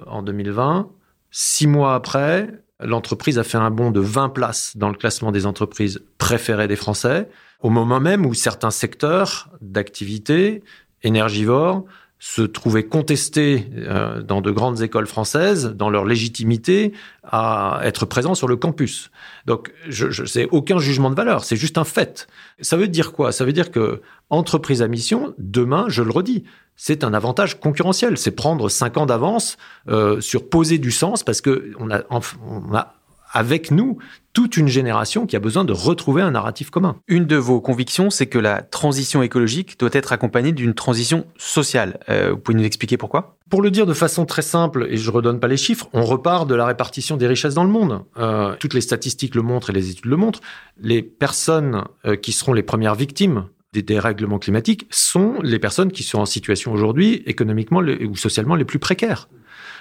en 0.07 0.21
2020, 0.21 0.79
euh, 0.79 0.83
six 1.31 1.67
mois 1.67 1.95
après, 1.95 2.49
l'entreprise 2.81 3.39
a 3.39 3.43
fait 3.43 3.57
un 3.57 3.71
bond 3.71 3.91
de 3.91 4.01
20 4.01 4.29
places 4.29 4.75
dans 4.75 4.89
le 4.89 4.95
classement 4.95 5.31
des 5.31 5.45
entreprises 5.45 6.03
préférées 6.17 6.67
des 6.67 6.75
Français, 6.75 7.29
au 7.61 7.69
moment 7.69 7.99
même 7.99 8.25
où 8.25 8.33
certains 8.33 8.71
secteurs 8.71 9.49
d'activité 9.61 10.63
énergivores 11.03 11.85
se 12.19 12.41
trouvaient 12.41 12.85
contestés 12.85 13.67
euh, 13.75 14.21
dans 14.21 14.41
de 14.41 14.49
grandes 14.51 14.81
écoles 14.81 15.05
françaises 15.05 15.73
dans 15.75 15.89
leur 15.89 16.03
légitimité 16.03 16.93
à 17.23 17.81
être 17.83 18.05
présents 18.05 18.33
sur 18.33 18.47
le 18.47 18.55
campus. 18.55 19.11
Donc, 19.45 19.71
je, 19.87 20.47
aucun 20.49 20.79
jugement 20.79 21.09
de 21.09 21.15
valeur, 21.15 21.43
c'est 21.43 21.55
juste 21.55 21.77
un 21.77 21.83
fait. 21.83 22.27
Ça 22.59 22.75
veut 22.75 22.87
dire 22.87 23.11
quoi? 23.11 23.31
Ça 23.31 23.45
veut 23.45 23.53
dire 23.53 23.71
que 23.71 24.01
entreprise 24.29 24.81
à 24.81 24.87
mission, 24.87 25.33
demain, 25.37 25.85
je 25.89 26.01
le 26.01 26.11
redis, 26.11 26.43
c'est 26.75 27.03
un 27.03 27.13
avantage 27.13 27.59
concurrentiel. 27.59 28.17
C'est 28.17 28.31
prendre 28.31 28.69
cinq 28.69 28.97
ans 28.97 29.05
d'avance 29.05 29.57
euh, 29.89 30.19
sur 30.21 30.49
poser 30.49 30.79
du 30.79 30.91
sens 30.91 31.23
parce 31.23 31.41
que 31.41 31.71
on 31.79 31.91
a, 31.91 32.03
on 32.09 32.73
a 32.73 32.96
avec 33.37 33.69
nous 33.69 33.99
toute 34.33 34.57
une 34.57 34.67
génération 34.67 35.27
qui 35.27 35.35
a 35.35 35.39
besoin 35.39 35.63
de 35.63 35.71
retrouver 35.71 36.23
un 36.23 36.31
narratif 36.31 36.71
commun. 36.71 36.97
Une 37.07 37.27
de 37.27 37.35
vos 37.35 37.61
convictions, 37.61 38.09
c'est 38.09 38.25
que 38.25 38.39
la 38.39 38.63
transition 38.63 39.21
écologique 39.21 39.79
doit 39.79 39.91
être 39.93 40.11
accompagnée 40.11 40.53
d'une 40.53 40.73
transition 40.73 41.27
sociale. 41.37 41.99
Euh, 42.09 42.31
vous 42.31 42.37
pouvez 42.37 42.57
nous 42.57 42.63
expliquer 42.63 42.97
pourquoi? 42.97 43.37
Pour 43.51 43.61
le 43.61 43.69
dire 43.69 43.85
de 43.85 43.93
façon 43.93 44.25
très 44.25 44.41
simple, 44.41 44.87
et 44.89 44.97
je 44.97 45.11
redonne 45.11 45.39
pas 45.39 45.47
les 45.47 45.55
chiffres, 45.55 45.87
on 45.93 46.03
repart 46.03 46.47
de 46.47 46.55
la 46.55 46.65
répartition 46.65 47.15
des 47.15 47.27
richesses 47.27 47.53
dans 47.53 47.63
le 47.63 47.69
monde. 47.69 48.03
Euh, 48.17 48.55
toutes 48.59 48.73
les 48.73 48.81
statistiques 48.81 49.35
le 49.35 49.43
montrent 49.43 49.69
et 49.69 49.73
les 49.73 49.91
études 49.91 50.05
le 50.05 50.17
montrent. 50.17 50.41
Les 50.79 51.03
personnes 51.03 51.83
euh, 52.05 52.15
qui 52.15 52.31
seront 52.31 52.53
les 52.53 52.63
premières 52.63 52.95
victimes 52.95 53.45
des 53.73 53.83
dérèglements 53.83 54.39
climatiques 54.39 54.87
sont 54.89 55.35
les 55.43 55.59
personnes 55.59 55.91
qui 55.91 56.01
sont 56.01 56.17
en 56.17 56.25
situation 56.25 56.73
aujourd'hui 56.73 57.21
économiquement 57.27 57.81
ou 57.81 58.15
socialement 58.15 58.55
les 58.55 58.65
plus 58.65 58.79
précaires. 58.79 59.29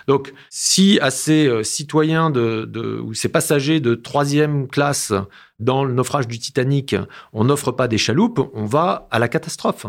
Donc, 0.06 0.32
si 0.50 0.98
à 1.00 1.10
ces 1.10 1.46
euh, 1.46 1.62
citoyens 1.62 2.30
de, 2.30 2.64
de, 2.64 3.00
ou 3.00 3.14
ces 3.14 3.28
passagers 3.28 3.80
de 3.80 3.94
troisième 3.94 4.68
classe 4.68 5.12
dans 5.58 5.84
le 5.84 5.94
naufrage 5.94 6.28
du 6.28 6.38
Titanic, 6.38 6.94
on 7.32 7.44
n'offre 7.44 7.72
pas 7.72 7.88
des 7.88 7.98
chaloupes, 7.98 8.50
on 8.54 8.66
va 8.66 9.08
à 9.10 9.18
la 9.18 9.28
catastrophe. 9.28 9.86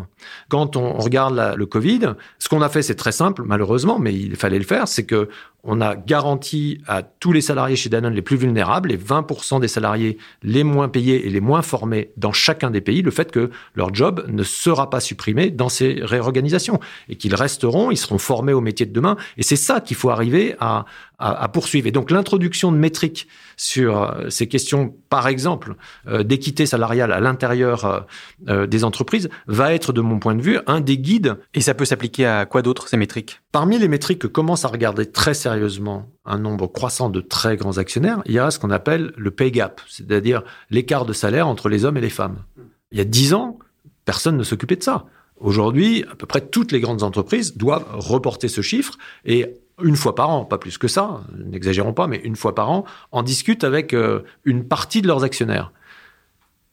Quand 0.49 0.75
on 0.75 0.93
regarde 0.93 1.55
le 1.55 1.65
Covid, 1.65 2.13
ce 2.39 2.49
qu'on 2.49 2.61
a 2.61 2.69
fait, 2.69 2.81
c'est 2.81 2.95
très 2.95 3.11
simple, 3.11 3.43
malheureusement, 3.45 3.99
mais 3.99 4.13
il 4.13 4.35
fallait 4.35 4.59
le 4.59 4.65
faire, 4.65 4.87
c'est 4.87 5.05
que 5.05 5.29
on 5.69 5.81
a 5.81 5.95
garanti 5.95 6.81
à 6.87 7.03
tous 7.03 7.33
les 7.33 7.41
salariés 7.41 7.75
chez 7.75 7.89
Danone 7.89 8.13
les 8.13 8.21
plus 8.21 8.37
vulnérables, 8.37 8.89
les 8.89 8.97
20% 8.97 9.59
des 9.59 9.67
salariés 9.67 10.17
les 10.41 10.63
moins 10.63 10.87
payés 10.87 11.27
et 11.27 11.29
les 11.29 11.41
moins 11.41 11.61
formés 11.61 12.11
dans 12.15 12.31
chacun 12.31 12.71
des 12.71 12.79
pays, 12.79 13.01
le 13.01 13.11
fait 13.11 13.31
que 13.31 13.51
leur 13.75 13.93
job 13.93 14.23
ne 14.29 14.43
sera 14.43 14.89
pas 14.89 15.01
supprimé 15.01 15.49
dans 15.49 15.67
ces 15.67 15.99
réorganisations 16.01 16.79
et 17.09 17.17
qu'ils 17.17 17.35
resteront, 17.35 17.91
ils 17.91 17.97
seront 17.97 18.17
formés 18.17 18.53
au 18.53 18.61
métier 18.61 18.85
de 18.85 18.93
demain. 18.93 19.17
Et 19.35 19.43
c'est 19.43 19.57
ça 19.57 19.81
qu'il 19.81 19.97
faut 19.97 20.09
arriver 20.09 20.55
à, 20.61 20.85
à, 21.19 21.47
poursuivre. 21.49 21.87
Et 21.87 21.91
donc 21.91 22.11
l'introduction 22.11 22.71
de 22.71 22.77
métriques 22.77 23.27
sur 23.55 24.03
euh, 24.03 24.29
ces 24.29 24.47
questions, 24.47 24.95
par 25.09 25.27
exemple, 25.27 25.75
euh, 26.07 26.23
d'équité 26.23 26.65
salariale 26.65 27.11
à 27.11 27.19
l'intérieur 27.19 28.05
euh, 28.47 28.67
des 28.67 28.83
entreprises, 28.83 29.29
va 29.47 29.73
être, 29.73 29.93
de 29.93 30.01
mon 30.01 30.19
point 30.19 30.35
de 30.35 30.41
vue, 30.41 30.59
un 30.67 30.79
des 30.79 30.97
guides. 30.97 31.37
Et 31.53 31.61
ça 31.61 31.73
peut 31.73 31.85
s'appliquer 31.85 32.25
à 32.27 32.45
quoi 32.45 32.61
d'autre, 32.61 32.87
ces 32.87 32.97
métriques? 32.97 33.41
Parmi 33.51 33.79
les 33.79 33.87
métriques 33.87 34.19
que 34.19 34.27
commence 34.27 34.63
à 34.65 34.67
regarder 34.67 35.07
très 35.07 35.33
sérieusement 35.33 36.09
un 36.25 36.37
nombre 36.37 36.67
croissant 36.67 37.09
de 37.09 37.21
très 37.21 37.57
grands 37.57 37.77
actionnaires, 37.77 38.21
il 38.25 38.33
y 38.33 38.39
a 38.39 38.51
ce 38.51 38.59
qu'on 38.59 38.69
appelle 38.69 39.11
le 39.17 39.31
pay 39.31 39.51
gap, 39.51 39.81
c'est-à-dire 39.87 40.43
l'écart 40.69 41.05
de 41.05 41.13
salaire 41.13 41.47
entre 41.47 41.69
les 41.69 41.85
hommes 41.85 41.97
et 41.97 42.01
les 42.01 42.09
femmes. 42.09 42.43
Il 42.91 42.97
y 42.97 43.01
a 43.01 43.05
dix 43.05 43.33
ans, 43.33 43.57
personne 44.05 44.37
ne 44.37 44.43
s'occupait 44.43 44.75
de 44.75 44.83
ça. 44.83 45.05
Aujourd'hui, 45.39 46.03
à 46.11 46.15
peu 46.15 46.25
près 46.25 46.41
toutes 46.41 46.71
les 46.71 46.79
grandes 46.79 47.03
entreprises 47.03 47.57
doivent 47.57 47.85
reporter 47.91 48.47
ce 48.47 48.61
chiffre 48.61 48.97
et 49.25 49.55
une 49.83 49.95
fois 49.95 50.15
par 50.15 50.29
an, 50.29 50.45
pas 50.45 50.57
plus 50.57 50.77
que 50.77 50.87
ça, 50.87 51.21
n'exagérons 51.35 51.93
pas, 51.93 52.07
mais 52.07 52.17
une 52.17 52.35
fois 52.35 52.55
par 52.55 52.71
an, 52.71 52.85
en 53.11 53.23
discutent 53.23 53.63
avec 53.63 53.93
euh, 53.93 54.23
une 54.43 54.67
partie 54.67 55.01
de 55.01 55.07
leurs 55.07 55.23
actionnaires. 55.23 55.71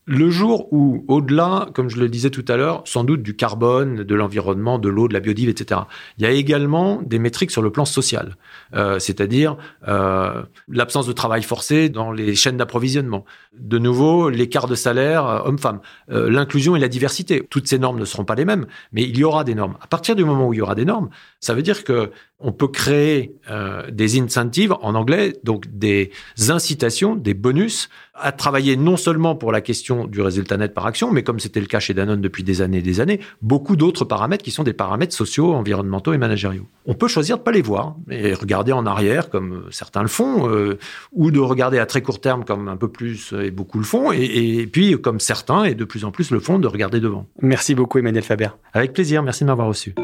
Le 0.06 0.28
jour 0.28 0.70
où, 0.70 1.02
au-delà, 1.08 1.68
comme 1.72 1.88
je 1.88 1.96
le 1.98 2.10
disais 2.10 2.28
tout 2.28 2.44
à 2.48 2.56
l'heure, 2.56 2.82
sans 2.84 3.04
doute 3.04 3.22
du 3.22 3.34
carbone, 3.34 4.04
de 4.04 4.14
l'environnement, 4.14 4.78
de 4.78 4.90
l'eau, 4.90 5.08
de 5.08 5.14
la 5.14 5.20
biodiversité, 5.20 5.62
etc., 5.62 5.80
il 6.18 6.24
y 6.24 6.26
a 6.26 6.30
également 6.30 7.00
des 7.02 7.18
métriques 7.18 7.50
sur 7.50 7.62
le 7.62 7.70
plan 7.70 7.86
social, 7.86 8.36
euh, 8.74 8.98
c'est-à-dire 8.98 9.56
euh, 9.88 10.42
l'absence 10.68 11.06
de 11.06 11.12
travail 11.12 11.42
forcé 11.42 11.88
dans 11.88 12.12
les 12.12 12.34
chaînes 12.34 12.58
d'approvisionnement. 12.58 13.24
De 13.58 13.78
nouveau, 13.78 14.28
l'écart 14.28 14.66
de 14.66 14.74
salaire 14.74 15.26
euh, 15.26 15.40
homme-femme, 15.44 15.80
euh, 16.10 16.28
l'inclusion 16.28 16.76
et 16.76 16.80
la 16.80 16.88
diversité. 16.88 17.46
Toutes 17.48 17.66
ces 17.66 17.78
normes 17.78 17.98
ne 17.98 18.04
seront 18.04 18.24
pas 18.24 18.34
les 18.34 18.44
mêmes, 18.44 18.66
mais 18.92 19.02
il 19.02 19.16
y 19.16 19.24
aura 19.24 19.42
des 19.42 19.54
normes. 19.54 19.76
À 19.80 19.86
partir 19.86 20.16
du 20.16 20.24
moment 20.24 20.48
où 20.48 20.52
il 20.52 20.58
y 20.58 20.62
aura 20.62 20.74
des 20.74 20.84
normes, 20.84 21.08
ça 21.40 21.54
veut 21.54 21.62
dire 21.62 21.82
que 21.82 22.10
on 22.40 22.52
peut 22.52 22.68
créer 22.68 23.34
euh, 23.50 23.90
des 23.90 24.20
incentives 24.20 24.74
en 24.82 24.94
anglais, 24.94 25.34
donc 25.44 25.66
des 25.68 26.10
incitations, 26.48 27.16
des 27.16 27.32
bonus 27.32 27.88
à 28.14 28.33
travailler 28.33 28.77
non 28.77 28.96
seulement 28.96 29.35
pour 29.35 29.50
la 29.50 29.61
question 29.61 30.07
du 30.07 30.20
résultat 30.20 30.57
net 30.57 30.72
par 30.72 30.87
action, 30.87 31.11
mais 31.11 31.22
comme 31.22 31.40
c'était 31.40 31.61
le 31.61 31.66
cas 31.66 31.81
chez 31.81 31.94
Danone 31.94 32.20
depuis 32.20 32.44
des 32.44 32.62
années 32.62 32.79
et 32.79 32.83
des 32.83 33.00
années, 33.00 33.20
beaucoup 33.42 33.77
d'autres 33.77 34.05
paramètres 34.05 34.44
qui 34.44 34.50
sont 34.50 34.62
des 34.62 34.72
paramètres 34.72 35.14
sociaux, 35.14 35.53
environnementaux 35.53 36.12
et 36.12 36.18
managériaux. 36.18 36.66
On 36.87 36.94
peut 36.94 37.09
choisir 37.09 37.38
de 37.38 37.42
pas 37.42 37.50
les 37.50 37.62
voir 37.62 37.96
et 38.11 38.35
regarder 38.35 38.72
en 38.72 38.87
arrière 38.87 39.31
comme 39.31 39.64
certains 39.70 40.03
le 40.03 40.09
font, 40.09 40.48
euh, 40.48 40.79
ou 41.12 41.31
de 41.31 41.40
regarder 41.40 41.79
à 41.79 41.87
très 41.87 42.03
court 42.03 42.20
terme 42.20 42.44
comme 42.44 42.68
un 42.68 42.77
peu 42.77 42.88
plus 42.88 43.33
et 43.33 43.50
beaucoup 43.50 43.79
le 43.79 43.85
font, 43.85 44.12
et, 44.12 44.22
et 44.24 44.66
puis 44.66 45.00
comme 45.00 45.18
certains 45.18 45.64
et 45.64 45.74
de 45.74 45.85
plus 45.85 46.05
en 46.05 46.11
plus 46.11 46.31
le 46.31 46.40
font, 46.40 46.59
de 46.59 46.68
regarder 46.68 47.00
devant. 47.00 47.27
Merci 47.42 47.74
beaucoup 47.74 47.98
Emmanuel 47.98 48.22
Faber. 48.22 48.48
Avec 48.72 48.92
plaisir, 48.92 49.22
merci 49.22 49.44
de 49.44 49.48
m'avoir 49.48 49.68
reçu. 49.68 49.94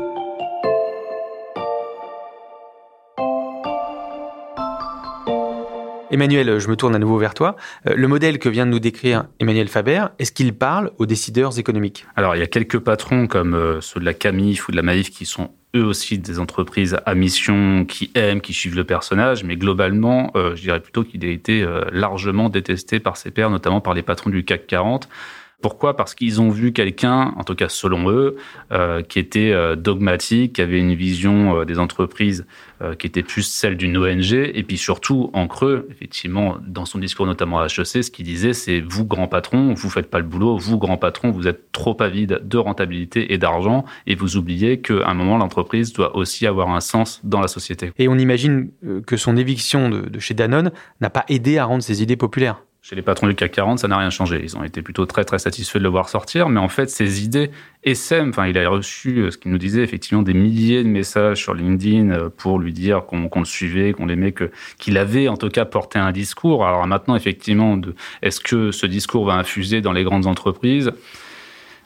Emmanuel, 6.10 6.58
je 6.58 6.68
me 6.68 6.74
tourne 6.74 6.96
à 6.96 6.98
nouveau 6.98 7.18
vers 7.18 7.34
toi. 7.34 7.54
Euh, 7.86 7.94
le 7.94 8.08
modèle 8.08 8.40
que 8.40 8.48
vient 8.48 8.66
de 8.66 8.72
nous 8.72 8.80
décrire 8.80 9.26
Emmanuel 9.38 9.68
Faber, 9.68 10.06
est-ce 10.18 10.32
qu'il 10.32 10.52
parle 10.54 10.90
aux 10.98 11.06
décideurs 11.06 11.56
économiques? 11.60 12.04
Alors, 12.16 12.34
il 12.34 12.40
y 12.40 12.42
a 12.42 12.48
quelques 12.48 12.80
patrons 12.80 13.28
comme 13.28 13.54
euh, 13.54 13.80
ceux 13.80 14.00
de 14.00 14.04
la 14.04 14.12
Camif 14.12 14.68
ou 14.68 14.72
de 14.72 14.76
la 14.76 14.82
Maïf 14.82 15.10
qui 15.10 15.24
sont 15.24 15.50
eux 15.76 15.84
aussi 15.84 16.18
des 16.18 16.40
entreprises 16.40 16.98
à 17.06 17.14
mission 17.14 17.84
qui 17.84 18.10
aiment, 18.16 18.40
qui 18.40 18.52
suivent 18.52 18.74
le 18.74 18.82
personnage, 18.82 19.44
mais 19.44 19.54
globalement, 19.54 20.32
euh, 20.34 20.56
je 20.56 20.62
dirais 20.62 20.80
plutôt 20.80 21.04
qu'il 21.04 21.24
a 21.24 21.28
été 21.28 21.64
largement 21.92 22.48
détesté 22.48 22.98
par 22.98 23.16
ses 23.16 23.30
pairs, 23.30 23.50
notamment 23.50 23.80
par 23.80 23.94
les 23.94 24.02
patrons 24.02 24.30
du 24.30 24.44
CAC 24.44 24.66
40 24.66 25.08
pourquoi? 25.62 25.94
Parce 25.94 26.14
qu'ils 26.14 26.40
ont 26.40 26.48
vu 26.48 26.72
quelqu'un, 26.72 27.34
en 27.36 27.44
tout 27.44 27.54
cas 27.54 27.68
selon 27.68 28.10
eux, 28.10 28.36
qui 29.10 29.18
était 29.18 29.54
dogmatique, 29.76 30.54
qui 30.54 30.62
avait 30.62 30.78
une 30.78 30.94
vision 30.94 31.66
des 31.66 31.78
entreprises 31.78 32.46
qui 32.98 33.06
était 33.06 33.22
plus 33.22 33.42
celle 33.42 33.76
d'une 33.76 33.96
ONG, 33.96 34.32
et 34.32 34.62
puis 34.62 34.78
surtout 34.78 35.30
en 35.32 35.46
creux, 35.46 35.86
effectivement, 35.90 36.58
dans 36.66 36.84
son 36.84 36.98
discours 36.98 37.26
notamment 37.26 37.60
à 37.60 37.66
HEC, 37.66 38.04
ce 38.04 38.10
qu'il 38.10 38.24
disait, 38.24 38.52
c'est 38.52 38.80
vous 38.80 39.04
grand 39.04 39.28
patron, 39.28 39.74
vous 39.74 39.90
faites 39.90 40.10
pas 40.10 40.18
le 40.18 40.24
boulot, 40.24 40.56
vous 40.56 40.78
grand 40.78 40.96
patron, 40.96 41.30
vous 41.30 41.46
êtes 41.46 41.72
trop 41.72 41.96
avide 42.00 42.40
de 42.42 42.58
rentabilité 42.58 43.32
et 43.32 43.38
d'argent, 43.38 43.84
et 44.06 44.14
vous 44.14 44.36
oubliez 44.36 44.80
qu'à 44.80 45.08
un 45.08 45.14
moment 45.14 45.36
l'entreprise 45.38 45.92
doit 45.92 46.16
aussi 46.16 46.46
avoir 46.46 46.70
un 46.70 46.80
sens 46.80 47.20
dans 47.24 47.40
la 47.40 47.48
société. 47.48 47.92
Et 47.98 48.08
on 48.08 48.16
imagine 48.16 48.70
que 49.06 49.16
son 49.16 49.36
éviction 49.36 49.90
de, 49.90 50.08
de 50.08 50.18
chez 50.18 50.34
Danone 50.34 50.72
n'a 51.00 51.10
pas 51.10 51.24
aidé 51.28 51.58
à 51.58 51.64
rendre 51.64 51.82
ses 51.82 52.02
idées 52.02 52.16
populaires. 52.16 52.62
Chez 52.82 52.96
les 52.96 53.02
patrons 53.02 53.26
du 53.26 53.34
CAC 53.34 53.52
40, 53.52 53.78
ça 53.78 53.88
n'a 53.88 53.98
rien 53.98 54.08
changé. 54.08 54.40
Ils 54.42 54.56
ont 54.56 54.64
été 54.64 54.80
plutôt 54.80 55.04
très 55.04 55.24
très 55.24 55.38
satisfaits 55.38 55.78
de 55.78 55.82
le 55.82 55.90
voir 55.90 56.08
sortir, 56.08 56.48
mais 56.48 56.60
en 56.60 56.70
fait, 56.70 56.88
ces 56.88 57.22
idées 57.22 57.50
SM, 57.82 58.30
enfin, 58.30 58.46
il 58.46 58.56
a 58.56 58.66
reçu 58.70 59.18
euh, 59.18 59.30
ce 59.30 59.36
qu'il 59.36 59.50
nous 59.50 59.58
disait 59.58 59.82
effectivement 59.82 60.22
des 60.22 60.32
milliers 60.32 60.82
de 60.82 60.88
messages 60.88 61.42
sur 61.42 61.52
LinkedIn 61.52 62.10
euh, 62.10 62.30
pour 62.34 62.58
lui 62.58 62.72
dire 62.72 63.04
qu'on 63.04 63.28
le 63.38 63.44
suivait, 63.44 63.92
qu'on 63.92 64.06
l'aimait, 64.06 64.34
qu'il 64.78 64.96
avait 64.96 65.28
en 65.28 65.36
tout 65.36 65.50
cas 65.50 65.66
porté 65.66 65.98
un 65.98 66.10
discours. 66.10 66.66
Alors 66.66 66.86
maintenant, 66.86 67.16
effectivement, 67.16 67.78
est-ce 68.22 68.40
que 68.40 68.70
ce 68.70 68.86
discours 68.86 69.26
va 69.26 69.34
infuser 69.34 69.82
dans 69.82 69.92
les 69.92 70.04
grandes 70.04 70.26
entreprises? 70.26 70.90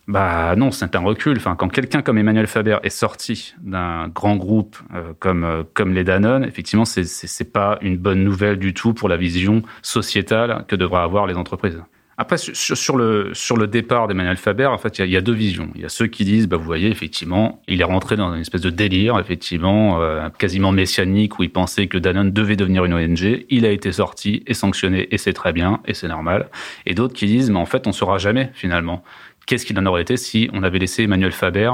Bah 0.07 0.55
non, 0.57 0.71
c'est 0.71 0.97
un 0.97 1.01
recul. 1.01 1.39
Enfin, 1.39 1.57
quand 1.57 1.69
quelqu'un 1.69 2.03
comme 2.03 2.19
Emmanuel 2.19 2.47
Faber 2.47 2.79
est 2.83 2.91
sorti 2.91 3.55
d'un 3.63 4.09
grand 4.09 4.37
groupe 4.37 4.77
euh, 4.95 5.15
comme 5.19 5.45
euh, 5.45 5.63
comme 5.73 5.95
les 5.95 6.05
Danone, 6.05 6.45
effectivement, 6.45 6.85
c'est 6.85 7.05
c'est 7.05 7.53
pas 7.53 7.79
une 7.81 7.97
bonne 7.97 8.23
nouvelle 8.23 8.59
du 8.59 8.75
tout 8.75 8.93
pour 8.93 9.09
la 9.09 9.17
vision 9.17 9.63
sociétale 9.81 10.65
que 10.69 10.77
devraient 10.77 11.01
avoir 11.01 11.27
les 11.27 11.37
entreprises. 11.37 11.83
Après, 12.17 12.37
sur, 12.39 12.97
le 12.97 13.31
sur 13.35 13.57
le 13.57 13.67
départ 13.67 14.07
d'Emmanuel 14.07 14.37
Faber, 14.37 14.67
en 14.67 14.79
fait, 14.79 14.99
il 15.01 15.07
y, 15.07 15.11
y, 15.11 15.17
a, 15.17 15.21
deux 15.21 15.33
visions. 15.33 15.71
Il 15.75 15.81
y 15.81 15.85
a 15.85 15.89
ceux 15.89 16.07
qui 16.07 16.25
disent, 16.25 16.47
bah 16.47 16.57
vous 16.57 16.65
voyez, 16.65 16.89
effectivement, 16.89 17.61
il 17.67 17.81
est 17.81 17.85
rentré 17.85 18.15
dans 18.15 18.33
une 18.33 18.41
espèce 18.41 18.61
de 18.61 18.71
délire, 18.71 19.19
effectivement, 19.19 20.01
euh, 20.01 20.29
quasiment 20.39 20.71
messianique, 20.71 21.41
où 21.41 21.43
il 21.43 21.51
pensait 21.51 21.89
que 21.89 21.99
Danone 21.99 22.31
devait 22.31 22.55
devenir 22.55 22.85
une 22.85 22.95
ONG. 22.95 23.45
Il 23.51 23.67
a 23.67 23.71
été 23.71 23.91
sorti 23.91 24.45
et 24.47 24.55
sanctionné, 24.55 25.09
et 25.13 25.19
c'est 25.19 25.33
très 25.33 25.53
bien, 25.53 25.81
et 25.87 25.95
c'est 25.95 26.07
normal. 26.07 26.51
Et 26.87 26.95
d'autres 26.95 27.15
qui 27.15 27.27
disent, 27.27 27.51
mais 27.51 27.59
en 27.59 27.67
fait, 27.67 27.89
on 27.89 27.93
saura 27.93 28.19
jamais 28.19 28.53
finalement 28.55 29.03
qu'est-ce 29.47 29.67
qu'il 29.67 29.79
en 29.79 29.87
aurait 29.87 30.03
été 30.03 30.17
si 30.17 30.49
on 30.53 30.63
avait 30.63 30.79
laissé 30.79 31.05
Emmanuel 31.05 31.33
Faber 31.33 31.73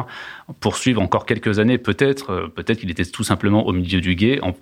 poursuivre 0.61 1.01
encore 1.01 1.27
quelques 1.27 1.59
années? 1.59 1.79
Peut-être, 1.79 2.31
euh, 2.31 2.49
peut-être 2.49 2.79
qu'il 2.79 2.91
était 2.91 3.05
tout 3.05 3.25
simplement 3.25 3.67
au 3.67 3.73
milieu 3.73 4.01
du 4.01 4.15
guet, 4.15 4.41
en, 4.43 4.55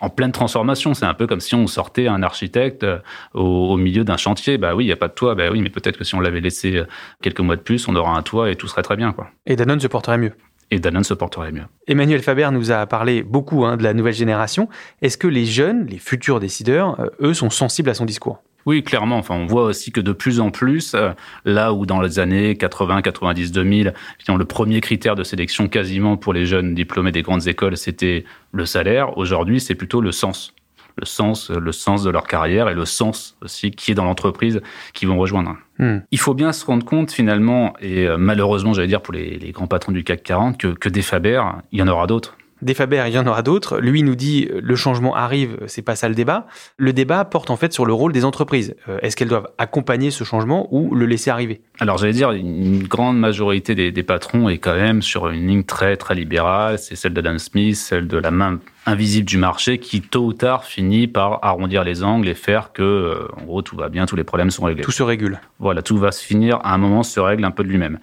en 0.00 0.10
pleine 0.10 0.32
transformation. 0.32 0.94
C'est 0.94 1.06
un 1.06 1.14
peu 1.14 1.26
comme 1.26 1.40
si 1.40 1.54
on 1.54 1.66
sortait 1.66 2.08
un 2.08 2.22
architecte 2.22 2.84
euh, 2.84 2.98
au, 3.34 3.72
au 3.72 3.76
milieu 3.76 4.04
d'un 4.04 4.16
chantier. 4.16 4.58
Bah 4.58 4.74
oui, 4.74 4.84
il 4.84 4.86
n'y 4.88 4.92
a 4.92 4.96
pas 4.96 5.08
de 5.08 5.14
toit. 5.14 5.34
Bah 5.34 5.50
oui, 5.50 5.60
mais 5.60 5.70
peut-être 5.70 5.96
que 5.96 6.04
si 6.04 6.14
on 6.14 6.20
l'avait 6.20 6.40
laissé 6.40 6.76
euh, 6.76 6.84
quelques 7.22 7.40
mois 7.40 7.56
de 7.56 7.62
plus, 7.62 7.88
on 7.88 7.96
aura 7.96 8.16
un 8.16 8.22
toit 8.22 8.50
et 8.50 8.56
tout 8.56 8.68
serait 8.68 8.82
très 8.82 8.96
bien. 8.96 9.12
Quoi. 9.12 9.28
Et 9.46 9.56
Danone 9.56 9.80
se 9.80 9.86
porterait 9.86 10.18
mieux 10.18 10.32
et 10.72 10.80
Danone 10.80 11.04
se 11.04 11.14
porterait 11.14 11.52
mieux. 11.52 11.62
Emmanuel 11.86 12.22
Faber 12.22 12.48
nous 12.52 12.72
a 12.72 12.86
parlé 12.86 13.22
beaucoup 13.22 13.64
hein, 13.64 13.76
de 13.76 13.84
la 13.84 13.94
nouvelle 13.94 14.14
génération. 14.14 14.68
Est-ce 15.00 15.16
que 15.16 15.28
les 15.28 15.44
jeunes, 15.46 15.86
les 15.86 15.98
futurs 15.98 16.40
décideurs, 16.40 16.98
eux, 17.20 17.34
sont 17.34 17.50
sensibles 17.50 17.88
à 17.88 17.94
son 17.94 18.04
discours? 18.04 18.42
Oui, 18.66 18.82
clairement. 18.82 19.16
Enfin, 19.16 19.36
on 19.36 19.46
voit 19.46 19.64
aussi 19.64 19.92
que 19.92 20.00
de 20.00 20.12
plus 20.12 20.40
en 20.40 20.50
plus, 20.50 20.94
euh, 20.94 21.12
là 21.44 21.72
où 21.72 21.86
dans 21.86 22.00
les 22.00 22.18
années 22.18 22.56
80, 22.56 23.00
90, 23.02 23.52
2000, 23.52 23.94
le 24.28 24.44
premier 24.44 24.80
critère 24.80 25.14
de 25.14 25.22
sélection 25.22 25.68
quasiment 25.68 26.16
pour 26.16 26.32
les 26.32 26.46
jeunes 26.46 26.74
diplômés 26.74 27.12
des 27.12 27.22
grandes 27.22 27.46
écoles, 27.46 27.76
c'était 27.76 28.24
le 28.52 28.66
salaire. 28.66 29.16
Aujourd'hui, 29.16 29.60
c'est 29.60 29.76
plutôt 29.76 30.00
le 30.00 30.12
sens 30.12 30.52
le 30.98 31.04
sens, 31.04 31.50
le 31.50 31.72
sens 31.72 32.04
de 32.04 32.10
leur 32.10 32.26
carrière 32.26 32.70
et 32.70 32.74
le 32.74 32.86
sens 32.86 33.36
aussi 33.42 33.70
qui 33.70 33.90
est 33.90 33.94
dans 33.94 34.06
l'entreprise 34.06 34.62
qu'ils 34.94 35.08
vont 35.08 35.18
rejoindre. 35.18 35.56
Hmm. 35.78 35.98
Il 36.10 36.18
faut 36.18 36.32
bien 36.32 36.52
se 36.52 36.64
rendre 36.64 36.86
compte 36.86 37.10
finalement, 37.10 37.74
et 37.80 38.06
euh, 38.06 38.16
malheureusement 38.16 38.72
j'allais 38.72 38.88
dire 38.88 39.02
pour 39.02 39.12
les, 39.12 39.38
les, 39.38 39.52
grands 39.52 39.66
patrons 39.66 39.92
du 39.92 40.04
CAC 40.04 40.22
40, 40.22 40.58
que, 40.58 40.68
que 40.68 40.88
des 40.88 41.02
Faber, 41.02 41.42
il 41.70 41.78
y 41.78 41.82
en 41.82 41.88
aura 41.88 42.06
d'autres. 42.06 42.38
Des 42.62 42.72
Faber, 42.72 43.04
il 43.06 43.12
y 43.12 43.18
en 43.18 43.26
aura 43.26 43.42
d'autres. 43.42 43.78
Lui 43.78 44.02
nous 44.02 44.14
dit 44.14 44.48
le 44.50 44.76
changement 44.76 45.14
arrive, 45.14 45.58
c'est 45.66 45.82
pas 45.82 45.94
ça 45.94 46.08
le 46.08 46.14
débat. 46.14 46.46
Le 46.78 46.92
débat 46.92 47.24
porte 47.24 47.50
en 47.50 47.56
fait 47.56 47.72
sur 47.72 47.84
le 47.84 47.92
rôle 47.92 48.12
des 48.12 48.24
entreprises. 48.24 48.74
Euh, 48.88 48.98
est-ce 49.02 49.14
qu'elles 49.14 49.28
doivent 49.28 49.48
accompagner 49.58 50.10
ce 50.10 50.24
changement 50.24 50.68
ou 50.70 50.94
le 50.94 51.04
laisser 51.04 51.30
arriver? 51.30 51.60
Alors 51.80 51.98
j'allais 51.98 52.14
dire 52.14 52.32
une 52.32 52.84
grande 52.84 53.18
majorité 53.18 53.74
des, 53.74 53.92
des, 53.92 54.02
patrons 54.02 54.48
est 54.48 54.58
quand 54.58 54.74
même 54.74 55.02
sur 55.02 55.28
une 55.28 55.46
ligne 55.46 55.64
très 55.64 55.96
très 55.98 56.14
libérale. 56.14 56.78
C'est 56.78 56.96
celle 56.96 57.12
d'Adam 57.12 57.38
Smith, 57.38 57.76
celle 57.76 58.08
de 58.08 58.16
la 58.16 58.30
main 58.30 58.58
invisible 58.86 59.26
du 59.26 59.36
marché 59.36 59.78
qui 59.78 60.00
tôt 60.00 60.24
ou 60.24 60.32
tard 60.32 60.64
finit 60.64 61.08
par 61.08 61.44
arrondir 61.44 61.84
les 61.84 62.04
angles 62.04 62.28
et 62.28 62.34
faire 62.34 62.72
que 62.72 62.82
euh, 62.82 63.28
en 63.40 63.44
gros 63.44 63.62
tout 63.62 63.76
va 63.76 63.88
bien, 63.88 64.06
tous 64.06 64.16
les 64.16 64.24
problèmes 64.24 64.50
sont 64.50 64.64
réglés. 64.64 64.82
Tout 64.82 64.92
se 64.92 65.02
régule. 65.02 65.40
Voilà, 65.58 65.82
tout 65.82 65.98
va 65.98 66.12
se 66.12 66.24
finir 66.24 66.60
à 66.62 66.72
un 66.72 66.78
moment 66.78 67.02
se 67.02 67.20
règle 67.20 67.44
un 67.44 67.50
peu 67.50 67.64
de 67.64 67.68
lui-même. 67.68 67.98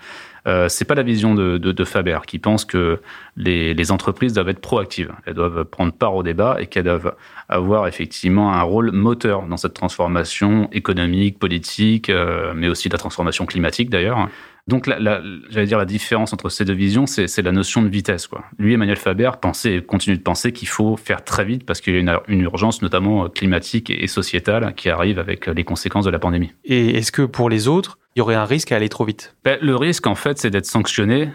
Euh, 0.46 0.68
c'est 0.68 0.86
pas 0.86 0.96
la 0.96 1.04
vision 1.04 1.36
de, 1.36 1.58
de, 1.58 1.72
de, 1.72 1.84
Faber 1.86 2.20
qui 2.28 2.38
pense 2.38 2.66
que 2.66 3.00
les, 3.38 3.92
entreprises 3.92 4.34
doivent 4.34 4.50
être 4.50 4.60
proactives, 4.60 5.14
elles 5.26 5.36
doivent 5.36 5.64
prendre 5.66 5.94
part 5.94 6.16
au 6.16 6.24
débat 6.24 6.58
et 6.60 6.68
qu'elles 6.68 6.84
doivent 6.84 7.16
avoir 7.48 7.88
effectivement 7.88 8.54
un 8.54 8.62
rôle 8.62 8.92
moteur 8.92 9.44
dans 9.44 9.58
cette 9.58 9.74
transformation 9.74 10.70
économique, 10.72 11.40
politique, 11.40 12.10
euh, 12.10 12.54
mais 12.56 12.68
aussi 12.68 12.90
la 12.90 12.98
transformation 12.98 13.46
climatique 13.46 13.90
d'ailleurs. 13.90 14.28
Donc, 14.68 14.88
la, 14.88 14.98
la, 14.98 15.22
j'allais 15.50 15.66
dire 15.66 15.78
la 15.78 15.86
différence 15.86 16.32
entre 16.32 16.48
ces 16.48 16.64
deux 16.64 16.74
visions, 16.74 17.06
c'est, 17.06 17.42
la 17.42 17.52
notion 17.52 17.82
de 17.82 17.90
vitesse. 17.90 18.30
Lui, 18.58 18.74
Emmanuel 18.74 18.96
Faber, 18.96 19.32
pensait 19.42 19.76
et 19.76 19.82
continue 19.82 20.16
de 20.16 20.22
penser 20.22 20.54
qu'il 20.54 20.70
faut 20.70 20.96
faire 20.96 21.26
très 21.26 21.44
vite 21.44 21.66
parce 21.66 21.82
qu'il 21.82 21.94
y 21.94 21.98
a 21.98 22.00
une, 22.00 22.18
une 22.30 22.42
urgence, 22.42 22.82
notamment 22.82 23.28
climatique 23.28 23.90
et 23.90 24.08
sociétale, 24.08 24.74
qui 24.76 24.90
arrive 24.90 25.20
avec 25.20 25.48
les 25.48 25.66
conséquences 25.66 26.06
de 26.06 26.12
la 26.12 26.20
pandémie. 26.20 26.54
Et 26.64 26.98
est-ce 26.98 27.12
que 27.12 27.24
pour 27.24 27.50
les 27.50 27.68
autres, 27.68 28.00
il 28.16 28.20
y 28.20 28.22
aurait 28.22 28.36
un 28.36 28.46
risque 28.46 28.72
à 28.72 28.76
aller 28.76 28.90
trop 28.90 29.06
vite 29.06 29.36
ben, 29.44 29.58
Le 29.62 29.76
risque, 29.76 30.08
en 30.08 30.16
fait, 30.16 30.38
c'est 30.38 30.50
d'être 30.50 30.66
sanctionné 30.66 31.30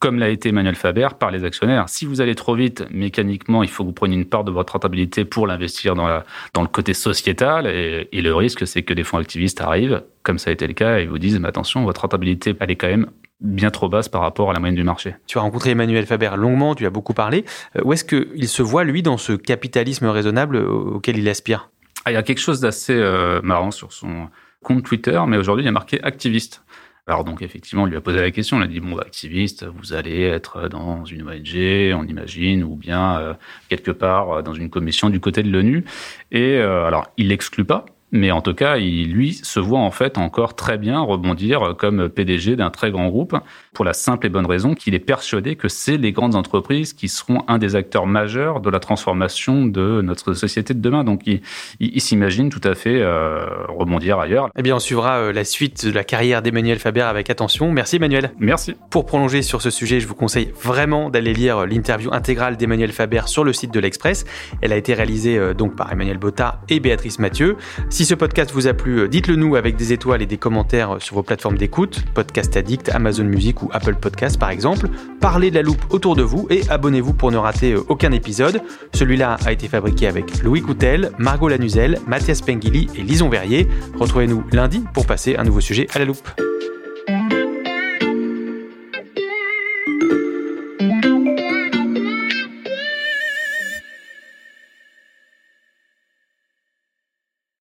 comme 0.00 0.18
l'a 0.18 0.28
été 0.28 0.50
Emmanuel 0.50 0.74
Faber 0.74 1.08
par 1.18 1.30
les 1.30 1.44
actionnaires. 1.44 1.88
Si 1.88 2.04
vous 2.04 2.20
allez 2.20 2.34
trop 2.34 2.54
vite, 2.54 2.84
mécaniquement, 2.90 3.62
il 3.62 3.70
faut 3.70 3.84
que 3.84 3.88
vous 3.88 3.94
preniez 3.94 4.16
une 4.16 4.26
part 4.26 4.44
de 4.44 4.50
votre 4.50 4.74
rentabilité 4.74 5.24
pour 5.24 5.46
l'investir 5.46 5.94
dans, 5.94 6.06
la, 6.06 6.26
dans 6.52 6.60
le 6.60 6.68
côté 6.68 6.92
sociétal. 6.92 7.66
Et, 7.66 8.08
et 8.12 8.20
le 8.20 8.34
risque, 8.34 8.66
c'est 8.66 8.82
que 8.82 8.92
des 8.92 9.02
fonds 9.02 9.16
activistes 9.16 9.62
arrivent, 9.62 10.02
comme 10.22 10.38
ça 10.38 10.50
a 10.50 10.52
été 10.52 10.66
le 10.66 10.74
cas, 10.74 10.98
et 10.98 11.06
vous 11.06 11.16
disent, 11.18 11.38
mais 11.40 11.48
attention, 11.48 11.84
votre 11.84 12.02
rentabilité, 12.02 12.54
elle 12.60 12.70
est 12.70 12.76
quand 12.76 12.88
même 12.88 13.06
bien 13.40 13.70
trop 13.70 13.88
basse 13.88 14.10
par 14.10 14.20
rapport 14.20 14.50
à 14.50 14.52
la 14.52 14.60
moyenne 14.60 14.76
du 14.76 14.84
marché. 14.84 15.14
Tu 15.26 15.38
as 15.38 15.40
rencontré 15.40 15.70
Emmanuel 15.70 16.04
Faber 16.04 16.32
longuement, 16.36 16.74
tu 16.74 16.84
as 16.84 16.90
beaucoup 16.90 17.14
parlé. 17.14 17.46
Où 17.82 17.94
est-ce 17.94 18.04
qu'il 18.04 18.48
se 18.48 18.62
voit, 18.62 18.84
lui, 18.84 19.02
dans 19.02 19.16
ce 19.16 19.32
capitalisme 19.32 20.06
raisonnable 20.06 20.56
auquel 20.56 21.16
il 21.16 21.26
aspire? 21.30 21.70
Ah, 22.04 22.10
Il 22.10 22.14
y 22.14 22.18
a 22.18 22.22
quelque 22.22 22.40
chose 22.40 22.60
d'assez 22.60 22.94
euh, 22.94 23.40
marrant 23.42 23.70
sur 23.70 23.92
son 23.92 24.28
compte 24.64 24.84
Twitter, 24.84 25.20
mais 25.28 25.36
aujourd'hui, 25.36 25.64
il 25.64 25.68
a 25.68 25.72
marqué 25.72 26.02
activiste. 26.02 26.64
Alors 27.06 27.22
donc 27.22 27.42
effectivement, 27.42 27.82
on 27.82 27.86
lui 27.86 27.96
a 27.96 28.00
posé 28.00 28.18
la 28.18 28.30
question, 28.30 28.56
on 28.56 28.62
a 28.62 28.66
dit 28.66 28.80
bon, 28.80 28.96
bah, 28.96 29.02
activiste, 29.04 29.66
vous 29.66 29.92
allez 29.92 30.22
être 30.22 30.68
dans 30.68 31.04
une 31.04 31.28
ONG, 31.28 31.94
on 31.94 32.04
imagine, 32.06 32.64
ou 32.64 32.76
bien 32.76 33.18
euh, 33.18 33.34
quelque 33.68 33.90
part 33.90 34.42
dans 34.42 34.54
une 34.54 34.70
commission 34.70 35.10
du 35.10 35.20
côté 35.20 35.42
de 35.42 35.50
l'ONU. 35.50 35.84
Et 36.32 36.56
euh, 36.56 36.86
alors, 36.86 37.12
il 37.18 37.28
l'exclut 37.28 37.66
pas, 37.66 37.84
mais 38.14 38.30
en 38.30 38.40
tout 38.40 38.54
cas, 38.54 38.78
il, 38.78 39.12
lui 39.12 39.34
se 39.34 39.60
voit 39.60 39.80
en 39.80 39.90
fait 39.90 40.16
encore 40.18 40.54
très 40.54 40.78
bien 40.78 41.00
rebondir 41.00 41.74
comme 41.76 42.08
PDG 42.08 42.56
d'un 42.56 42.70
très 42.70 42.90
grand 42.90 43.08
groupe 43.08 43.36
pour 43.72 43.84
la 43.84 43.92
simple 43.92 44.26
et 44.26 44.30
bonne 44.30 44.46
raison 44.46 44.74
qu'il 44.74 44.94
est 44.94 45.00
persuadé 45.00 45.56
que 45.56 45.68
c'est 45.68 45.96
les 45.96 46.12
grandes 46.12 46.34
entreprises 46.34 46.92
qui 46.92 47.08
seront 47.08 47.42
un 47.48 47.58
des 47.58 47.76
acteurs 47.76 48.06
majeurs 48.06 48.60
de 48.60 48.70
la 48.70 48.78
transformation 48.78 49.66
de 49.66 50.00
notre 50.00 50.32
société 50.32 50.74
de 50.74 50.80
demain. 50.80 51.04
Donc, 51.04 51.22
il, 51.26 51.42
il, 51.80 51.90
il 51.94 52.00
s'imagine 52.00 52.50
tout 52.50 52.60
à 52.64 52.74
fait 52.74 53.00
euh, 53.00 53.46
rebondir 53.68 54.18
ailleurs. 54.18 54.48
Eh 54.56 54.62
bien, 54.62 54.76
on 54.76 54.78
suivra 54.80 55.18
euh, 55.18 55.32
la 55.32 55.44
suite 55.44 55.86
de 55.86 55.92
la 55.92 56.04
carrière 56.04 56.42
d'Emmanuel 56.42 56.78
Faber 56.78 57.02
avec 57.02 57.30
attention. 57.30 57.72
Merci 57.72 57.96
Emmanuel. 57.96 58.32
Merci. 58.38 58.74
Pour 58.90 59.06
prolonger 59.06 59.42
sur 59.42 59.60
ce 59.60 59.70
sujet, 59.70 60.00
je 60.00 60.06
vous 60.06 60.14
conseille 60.14 60.52
vraiment 60.62 61.10
d'aller 61.10 61.34
lire 61.34 61.66
l'interview 61.66 62.12
intégrale 62.12 62.56
d'Emmanuel 62.56 62.92
Faber 62.92 63.22
sur 63.26 63.44
le 63.44 63.52
site 63.52 63.72
de 63.72 63.80
l'Express. 63.80 64.24
Elle 64.62 64.72
a 64.72 64.76
été 64.76 64.94
réalisée 64.94 65.36
euh, 65.36 65.54
donc 65.54 65.76
par 65.76 65.92
Emmanuel 65.92 66.18
Botta 66.18 66.60
et 66.68 66.80
Béatrice 66.80 67.18
Mathieu. 67.18 67.56
Si 68.04 68.08
ce 68.10 68.14
podcast 68.14 68.50
vous 68.52 68.66
a 68.66 68.74
plu, 68.74 69.08
dites-le 69.08 69.34
nous 69.34 69.56
avec 69.56 69.76
des 69.76 69.94
étoiles 69.94 70.20
et 70.20 70.26
des 70.26 70.36
commentaires 70.36 70.96
sur 71.00 71.14
vos 71.14 71.22
plateformes 71.22 71.56
d'écoute, 71.56 72.04
Podcast 72.12 72.54
Addict, 72.54 72.90
Amazon 72.90 73.24
Music 73.24 73.62
ou 73.62 73.70
Apple 73.72 73.94
Podcast 73.94 74.38
par 74.38 74.50
exemple. 74.50 74.88
Parlez 75.22 75.48
de 75.48 75.54
la 75.54 75.62
loupe 75.62 75.82
autour 75.88 76.14
de 76.14 76.22
vous 76.22 76.46
et 76.50 76.68
abonnez-vous 76.68 77.14
pour 77.14 77.32
ne 77.32 77.38
rater 77.38 77.74
aucun 77.74 78.12
épisode. 78.12 78.60
Celui-là 78.92 79.38
a 79.46 79.52
été 79.52 79.68
fabriqué 79.68 80.06
avec 80.06 80.42
Louis 80.42 80.60
Coutel, 80.60 81.12
Margot 81.16 81.48
Lanuzel, 81.48 81.98
Mathias 82.06 82.42
Pengili 82.42 82.90
et 82.94 83.00
Lison 83.00 83.30
Verrier. 83.30 83.68
Retrouvez-nous 83.98 84.44
lundi 84.52 84.84
pour 84.92 85.06
passer 85.06 85.36
un 85.36 85.44
nouveau 85.44 85.62
sujet 85.62 85.86
à 85.94 85.98
la 85.98 86.04
loupe. 86.04 86.28